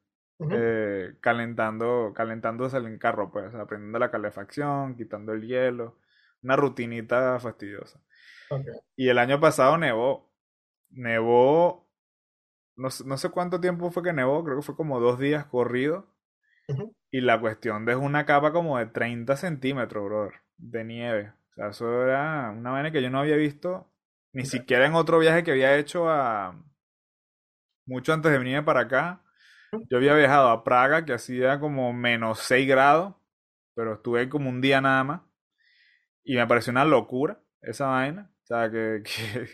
[0.51, 5.99] eh, calentando, calentándose el carro, pues, aprendiendo la calefacción, quitando el hielo.
[6.43, 7.99] Una rutinita fastidiosa.
[8.95, 10.32] Y el año pasado nevó.
[10.91, 11.84] Nevó.
[12.76, 16.07] No, no sé cuánto tiempo fue que nevó, creo que fue como dos días corrido.
[17.11, 21.34] Y la cuestión de una capa como de 30 centímetros, brother, de nieve.
[21.51, 23.91] O sea, eso era una vaina que yo no había visto
[24.34, 26.61] ni siquiera en otro viaje que había hecho a...
[27.86, 29.21] Mucho antes de venir para acá.
[29.89, 33.15] Yo había viajado a Praga, que hacía como menos 6 grados,
[33.76, 35.21] pero estuve como un día nada más.
[36.23, 38.32] Y me pareció una locura esa vaina.
[38.43, 39.47] O sea, que, que,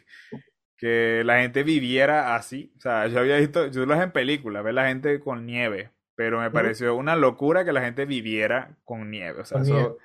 [0.81, 2.73] que la gente viviera así.
[2.77, 6.39] O sea, yo había visto, yo lo en películas, ver la gente con nieve pero
[6.39, 9.41] me pareció una locura que la gente viviera con nieve.
[9.41, 9.97] O sea, eso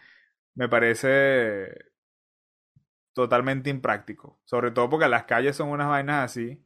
[0.55, 1.91] me parece
[3.13, 4.41] totalmente impráctico.
[4.47, 6.65] Sobre todo porque las calles son unas vainas así.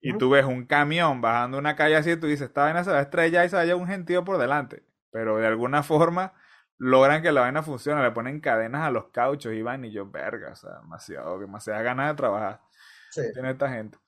[0.00, 2.92] Y tú ves un camión bajando una calle así y tú dices, esta vaina se
[2.92, 4.84] va a estrellar y se vaya un gentío por delante.
[5.10, 6.32] Pero de alguna forma
[6.78, 8.00] logran que la vaina funcione.
[8.00, 11.82] Le ponen cadenas a los cauchos y van y yo, verga, o sea, demasiado, demasiada
[11.82, 12.60] ganas de trabajar.
[13.32, 13.98] Tiene esta gente.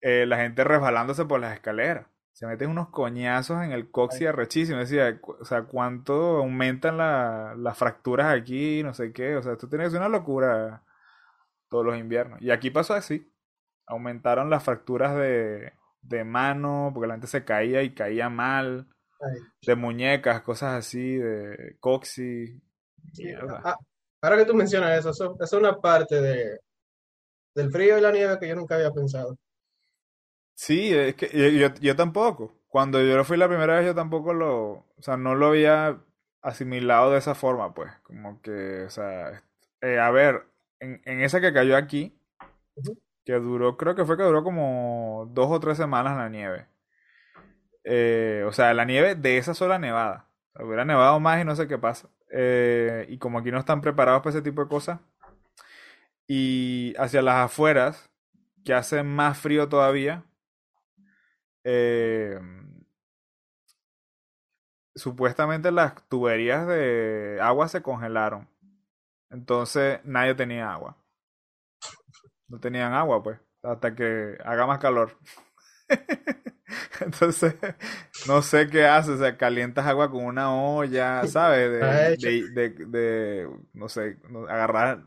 [0.00, 2.06] Eh, la gente resbalándose por las escaleras
[2.38, 4.78] se meten unos coñazos en el coxis arrechísimo.
[4.78, 9.34] Decía, o sea, cuánto aumentan las fracturas aquí, no sé qué.
[9.34, 10.84] O sea, esto tiene que ser una locura
[11.68, 12.40] todos los inviernos.
[12.40, 13.28] Y aquí pasó así.
[13.88, 15.72] Aumentaron las fracturas de,
[16.02, 18.86] de mano, porque la gente se caía y caía mal.
[19.66, 22.56] De muñecas, cosas así, de coxis.
[23.64, 23.76] Ah,
[24.22, 26.60] ahora que tú mencionas eso, eso, es una parte de,
[27.58, 29.36] del frío y la nieve que yo nunca había pensado.
[30.54, 31.28] Sí, es que
[31.58, 32.54] yo, yo, tampoco.
[32.68, 36.00] Cuando yo lo fui la primera vez, yo tampoco lo, o sea, no lo había
[36.42, 37.92] asimilado de esa forma, pues.
[38.02, 39.42] Como que, o sea,
[39.80, 40.46] eh, a ver,
[40.80, 42.18] en, en esa que cayó aquí,
[43.24, 46.66] que duró, creo que fue que duró como dos o tres semanas la nieve.
[47.84, 50.28] Eh, o sea, la nieve de esa sola nevada.
[50.54, 52.08] hubiera nevado más y no sé qué pasa.
[52.30, 55.00] Eh, y como aquí no están preparados para ese tipo de cosas.
[56.28, 58.10] Y hacia las afueras,
[58.64, 60.24] que hace más frío todavía,
[61.64, 62.38] eh,
[64.94, 68.48] supuestamente las tuberías de agua se congelaron.
[69.30, 70.96] Entonces nadie tenía agua.
[72.48, 75.16] No tenían agua, pues, hasta que haga más calor.
[77.00, 77.56] Entonces,
[78.26, 81.70] no sé qué haces, o sea, calientas agua con una olla, ¿sabes?
[81.70, 84.18] De, de, no sé,
[84.48, 85.04] agarrar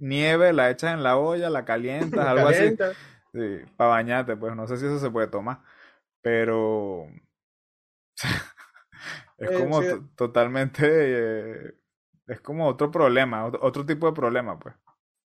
[0.00, 2.76] nieve, la echas en la olla, la calientas, algo así.
[3.32, 5.60] Sí, para bañarte, pues no sé si eso se puede tomar.
[6.22, 7.06] Pero
[9.38, 9.80] es como
[10.16, 11.74] totalmente, eh,
[12.26, 14.74] es como otro problema, otro, tipo de problema, pues.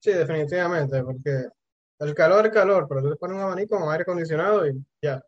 [0.00, 1.48] Sí, definitivamente, porque
[1.98, 5.20] el calor es calor, pero tú le pones un abanico con aire acondicionado y ya.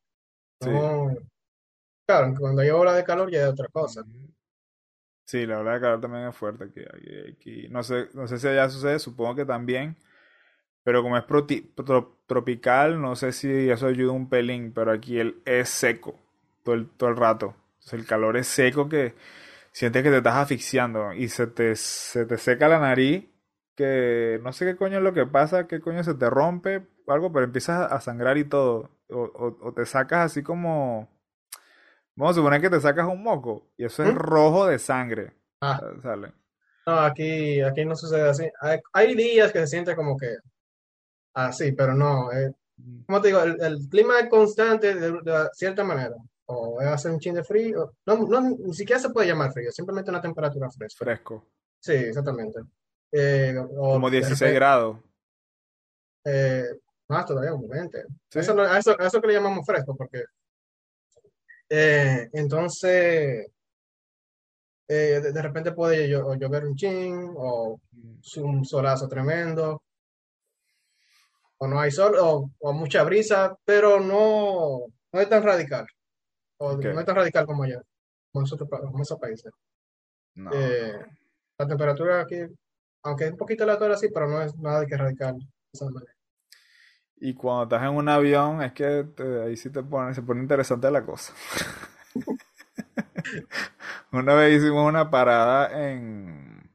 [2.06, 4.04] Claro, cuando hay ola de calor ya es otra cosa.
[5.30, 6.80] Sí, la ola de calor también es fuerte aquí,
[7.32, 9.96] aquí, No sé, no sé si allá sucede, supongo que también.
[10.82, 11.24] Pero como es
[12.26, 16.18] tropical, no sé si eso ayuda un pelín, pero aquí él es seco
[16.64, 17.54] todo el, todo el rato.
[17.92, 19.14] el calor es seco que
[19.72, 23.26] sientes que te estás asfixiando y se te, se te seca la nariz,
[23.76, 27.12] que no sé qué coño es lo que pasa, qué coño se te rompe o
[27.12, 28.90] algo, pero empiezas a sangrar y todo.
[29.10, 31.08] O, o, te sacas así como...
[32.20, 34.16] Vamos a suponer que te sacas un moco y eso es ¿Mm?
[34.16, 35.32] rojo de sangre.
[35.60, 35.80] Ah.
[36.02, 36.32] Sale.
[36.86, 38.48] No, aquí, aquí no sucede así.
[38.60, 40.36] Hay, hay días que se siente como que
[41.34, 42.52] Ah, sí, pero no, es
[43.06, 45.20] como te digo, el, clima es constante de,
[45.52, 46.14] cierta manera.
[46.46, 47.92] O hace un chin de frío.
[48.06, 51.04] No, no, ni siquiera se puede llamar frío, simplemente una temperatura fresca.
[51.04, 51.46] Fresco.
[51.78, 52.60] Sí, exactamente.
[53.12, 54.96] Eh, como 16 grados.
[56.24, 56.64] Eh,
[57.08, 58.04] más todavía, obviamente.
[58.32, 60.24] Eso, eso, eso que le llamamos fresco, porque
[61.70, 63.46] eh, entonces
[64.88, 67.80] eh, de, repente puede llover un chin o
[68.36, 69.80] un solazo tremendo
[71.62, 75.86] o no hay sol o, mucha brisa, pero no, no es tan radical.
[76.58, 77.82] O no es tan radical como allá,
[78.32, 79.52] como, nosotros, como esos países.
[80.52, 80.98] Eh,
[81.58, 82.38] la temperatura aquí,
[83.02, 85.38] aunque es un poquito aleatoria así, pero no es nada de que radical.
[87.20, 89.06] Y cuando estás en un avión, es que
[89.44, 91.34] ahí sí te pone, se pone interesante la cosa.
[94.12, 96.70] una vez hicimos una parada en,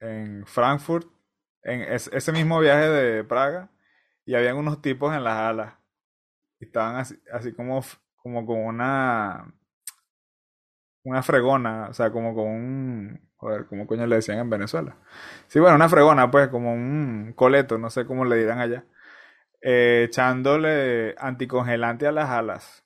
[0.00, 1.06] en Frankfurt,
[1.62, 3.70] en ese mismo viaje de Praga,
[4.24, 5.74] y habían unos tipos en las alas.
[6.58, 7.82] Estaban así, así como,
[8.22, 9.52] como con una
[11.04, 14.96] una fregona, o sea, como con un, joder, ¿cómo coño le decían en Venezuela?
[15.48, 18.84] Sí, bueno, una fregona, pues, como un coleto, no sé cómo le dirán allá,
[19.62, 22.84] eh, echándole anticongelante a las alas.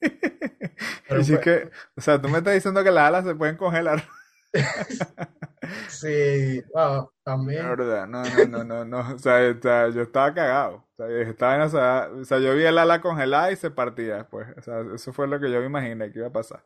[0.00, 4.04] y que, o sea, tú me estás diciendo que las alas se pueden congelar.
[5.88, 7.68] sí, wow, también.
[7.68, 9.50] verdad, no, no, no, no, O, sea,
[9.90, 10.76] yo estaba cagado.
[10.76, 14.18] O sea, estaba en esa, o sea, yo vi el ala congelada y se partía
[14.18, 14.46] después.
[14.56, 16.64] O sea, eso fue lo que yo me imaginé que iba a pasar.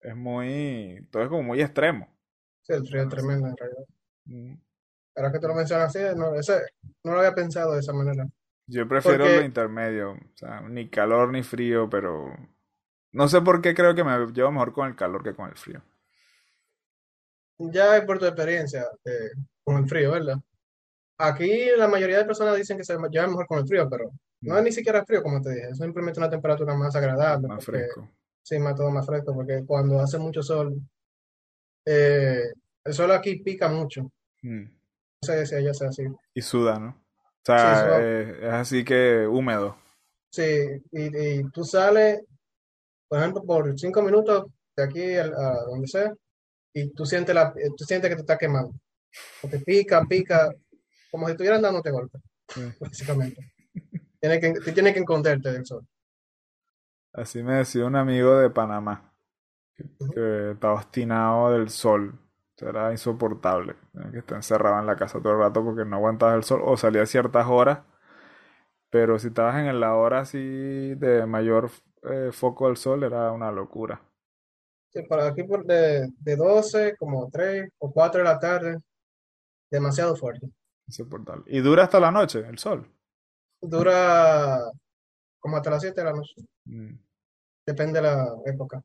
[0.00, 2.08] Es muy, todo es como muy extremo.
[2.62, 3.84] Sí, el frío es tremendo en realidad.
[4.26, 4.54] Mm.
[5.16, 6.60] Ahora que te lo mencionas así, no, ese,
[7.04, 8.26] no lo había pensado de esa manera.
[8.66, 12.34] Yo prefiero lo intermedio, o sea, ni calor ni frío, pero
[13.12, 15.56] no sé por qué creo que me llevo mejor con el calor que con el
[15.56, 15.82] frío.
[17.58, 19.30] Ya es por tu experiencia eh,
[19.62, 20.38] con el frío, ¿verdad?
[21.18, 24.10] Aquí la mayoría de personas dicen que se lleva mejor con el frío, pero
[24.40, 27.48] no es ni siquiera frío, como te dije, es simplemente una temperatura más agradable.
[27.48, 28.10] Más fresco.
[28.42, 30.74] Sí, más todo más fresco, porque cuando hace mucho sol,
[31.86, 32.42] eh,
[32.84, 34.10] el sol aquí pica mucho.
[34.42, 34.64] Mm.
[35.32, 36.04] No sé si allá sea así.
[36.34, 36.88] Y suda, ¿no?
[36.88, 39.76] O sea, eh, es así que húmedo.
[40.30, 42.20] Sí, y, y, tú sales,
[43.08, 44.46] por ejemplo, por cinco minutos
[44.76, 45.28] de aquí a
[45.66, 46.12] donde sea,
[46.72, 48.74] y tú sientes, la, eh, tú sientes que te está quemando.
[49.48, 50.52] te pica, pica,
[51.10, 52.18] como si estuvieran dándote golpe,
[52.80, 53.52] básicamente.
[54.20, 55.86] Tienes que, tú tienes que esconderte del sol.
[57.12, 59.14] Así me decía un amigo de Panamá,
[59.76, 62.18] que, estaba obstinado del sol.
[62.58, 63.76] Era insoportable.
[64.12, 66.76] Que estar encerrado en la casa todo el rato porque no aguantabas el sol o
[66.76, 67.80] salía a ciertas horas.
[68.90, 71.70] Pero si estabas en la hora así de mayor
[72.02, 74.00] eh, foco del sol era una locura.
[74.92, 78.78] Sí, para aquí por de, de 12, como 3 o 4 de la tarde,
[79.70, 80.48] demasiado fuerte.
[80.86, 81.44] Insoportable.
[81.48, 82.88] ¿Y dura hasta la noche el sol?
[83.60, 84.60] Dura
[85.40, 86.34] como hasta las 7 de la noche.
[86.64, 86.94] Mm.
[87.66, 88.82] Depende de la época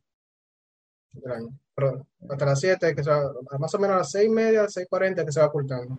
[1.11, 1.49] del año.
[2.29, 3.01] Hasta las 7, que
[3.59, 5.97] más o menos a las 6 y media, 6.40 que se va ocultando.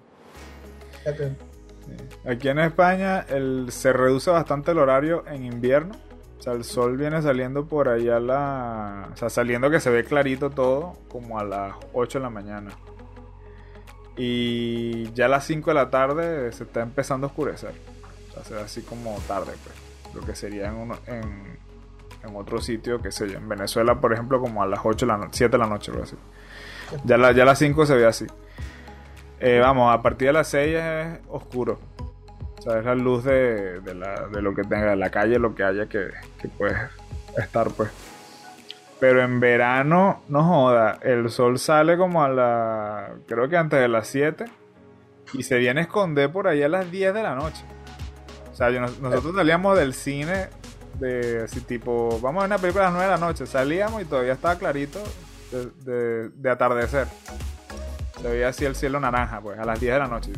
[2.25, 5.95] Aquí en España el, se reduce bastante el horario en invierno
[6.41, 9.11] o sea, el sol viene saliendo por ahí a la...
[9.13, 12.71] O sea, saliendo que se ve clarito todo, como a las 8 de la mañana.
[14.17, 17.75] Y ya a las 5 de la tarde se está empezando a oscurecer.
[18.31, 20.15] O sea, se ve así como tarde, pues.
[20.15, 21.59] Lo que sería en,
[22.23, 23.39] en otro sitio, que sé yo.
[23.39, 26.05] En Venezuela, por ejemplo, como a las 8 de la 7 de la noche, algo
[26.05, 26.17] así.
[27.05, 28.27] Ya, ya a las 5 se ve así.
[29.39, 31.79] Eh, vamos, a partir de las 6 es oscuro.
[32.59, 33.81] O sea, es la luz de,
[34.41, 36.11] lo que tenga la calle, lo que haya que,
[36.41, 36.77] que puede
[37.39, 37.91] estar, pues.
[38.99, 43.15] Pero en verano, no joda, el sol sale como a la.
[43.27, 44.45] Creo que antes de las 7.
[45.33, 47.65] Y se viene a esconder por ahí a las 10 de la noche.
[48.53, 50.49] O sea, nosotros salíamos del cine
[51.01, 52.21] de así tipo.
[52.21, 53.47] Vamos a ver una película a las 9 de la noche.
[53.47, 55.03] Salíamos y todavía estaba clarito
[55.85, 57.09] de, atardecer.
[58.21, 60.33] Se veía así el cielo naranja, pues, a las 10 de la noche.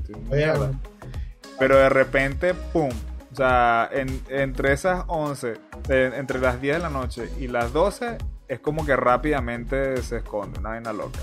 [1.58, 2.90] Pero de repente, ¡pum!
[3.32, 5.54] O sea, entre esas 11,
[5.88, 10.60] entre las 10 de la noche y las 12, es como que rápidamente se esconde,
[10.60, 11.20] una vaina loca.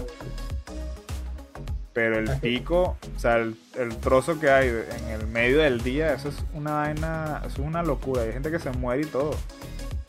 [1.99, 3.57] Pero el pico, o sea, el,
[3.99, 7.83] trozo que hay en el medio del día, eso es una vaina, eso es una
[7.83, 8.21] locura.
[8.21, 9.31] Hay gente que se muere y todo.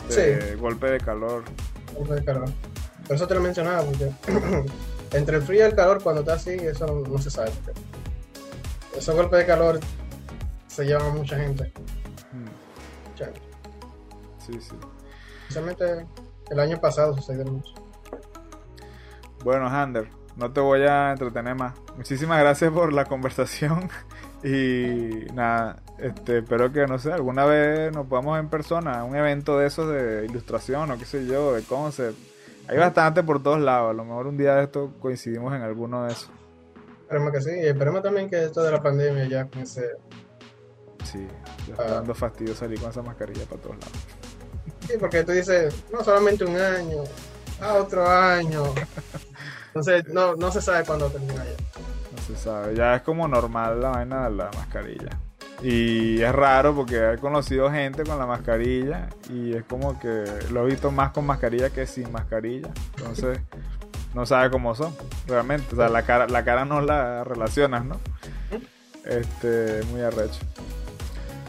[0.08, 1.42] De golpe de calor.
[1.98, 2.48] Golpe de calor.
[3.08, 4.08] Por eso te lo mencionaba, porque
[5.18, 7.50] entre el frío y el calor, cuando está así, eso no, se sabe.
[8.96, 9.80] Esos golpes de calor
[10.68, 11.72] se llevan a mucha gente.
[12.32, 13.26] Mm.
[14.46, 14.76] Sí, sí.
[15.40, 16.06] Especialmente
[16.50, 17.74] el año pasado sucedió mucho.
[19.42, 20.06] Bueno, Hander,
[20.36, 21.74] no te voy a entretener más.
[21.96, 23.88] Muchísimas gracias por la conversación.
[24.42, 29.58] Y nada, Este, espero que, no sé, alguna vez nos podamos en persona, un evento
[29.58, 32.16] de esos de ilustración o qué sé yo, de concept.
[32.66, 33.90] Hay bastante por todos lados.
[33.90, 36.30] A lo mejor un día de esto coincidimos en alguno de esos.
[37.02, 37.50] Esperemos que sí.
[37.50, 39.84] Y esperemos también que esto de la pandemia ya comience.
[41.04, 41.26] Sí,
[41.66, 41.90] ya está Ah.
[41.96, 43.92] dando fastidio salir con esa mascarilla para todos lados.
[44.88, 47.02] Sí, porque tú dices, no solamente un año,
[47.60, 48.62] a otro año.
[49.70, 51.56] Entonces, no, no se sabe cuándo termina ya.
[52.12, 52.74] No se sabe.
[52.74, 55.18] Ya es como normal la vaina de la mascarilla.
[55.62, 60.62] Y es raro porque he conocido gente con la mascarilla y es como que lo
[60.62, 62.70] he visto más con mascarilla que sin mascarilla.
[62.96, 63.40] Entonces,
[64.14, 64.94] no sabe cómo son,
[65.26, 65.74] realmente.
[65.74, 68.00] O sea, la cara, la cara no la relacionas, ¿no?
[69.04, 70.40] Este, muy arrecho.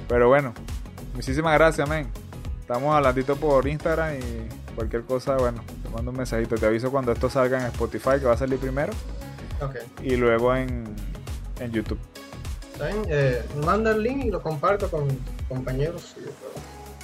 [0.08, 0.54] Pero bueno,
[1.14, 2.08] muchísimas gracias, men.
[2.60, 6.56] Estamos hablando por Instagram y cualquier cosa, bueno, te mando un mensajito.
[6.56, 8.94] Te aviso cuando esto salga en Spotify, que va a salir primero,
[10.02, 10.84] y luego en,
[11.60, 12.00] en YouTube.
[13.10, 15.08] Eh, manda el link y lo comparto con
[15.48, 16.16] compañeros.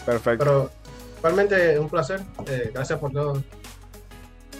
[0.06, 0.72] Perfecto, Pero,
[1.22, 2.22] realmente un placer.
[2.48, 3.44] Eh, gracias por todo.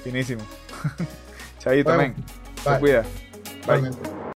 [0.04, 0.42] finísimo.
[1.60, 2.26] Chaito, Bueno, men.
[2.64, 3.02] Te cuida.
[3.02, 3.10] Bye.
[3.66, 4.18] Realmente.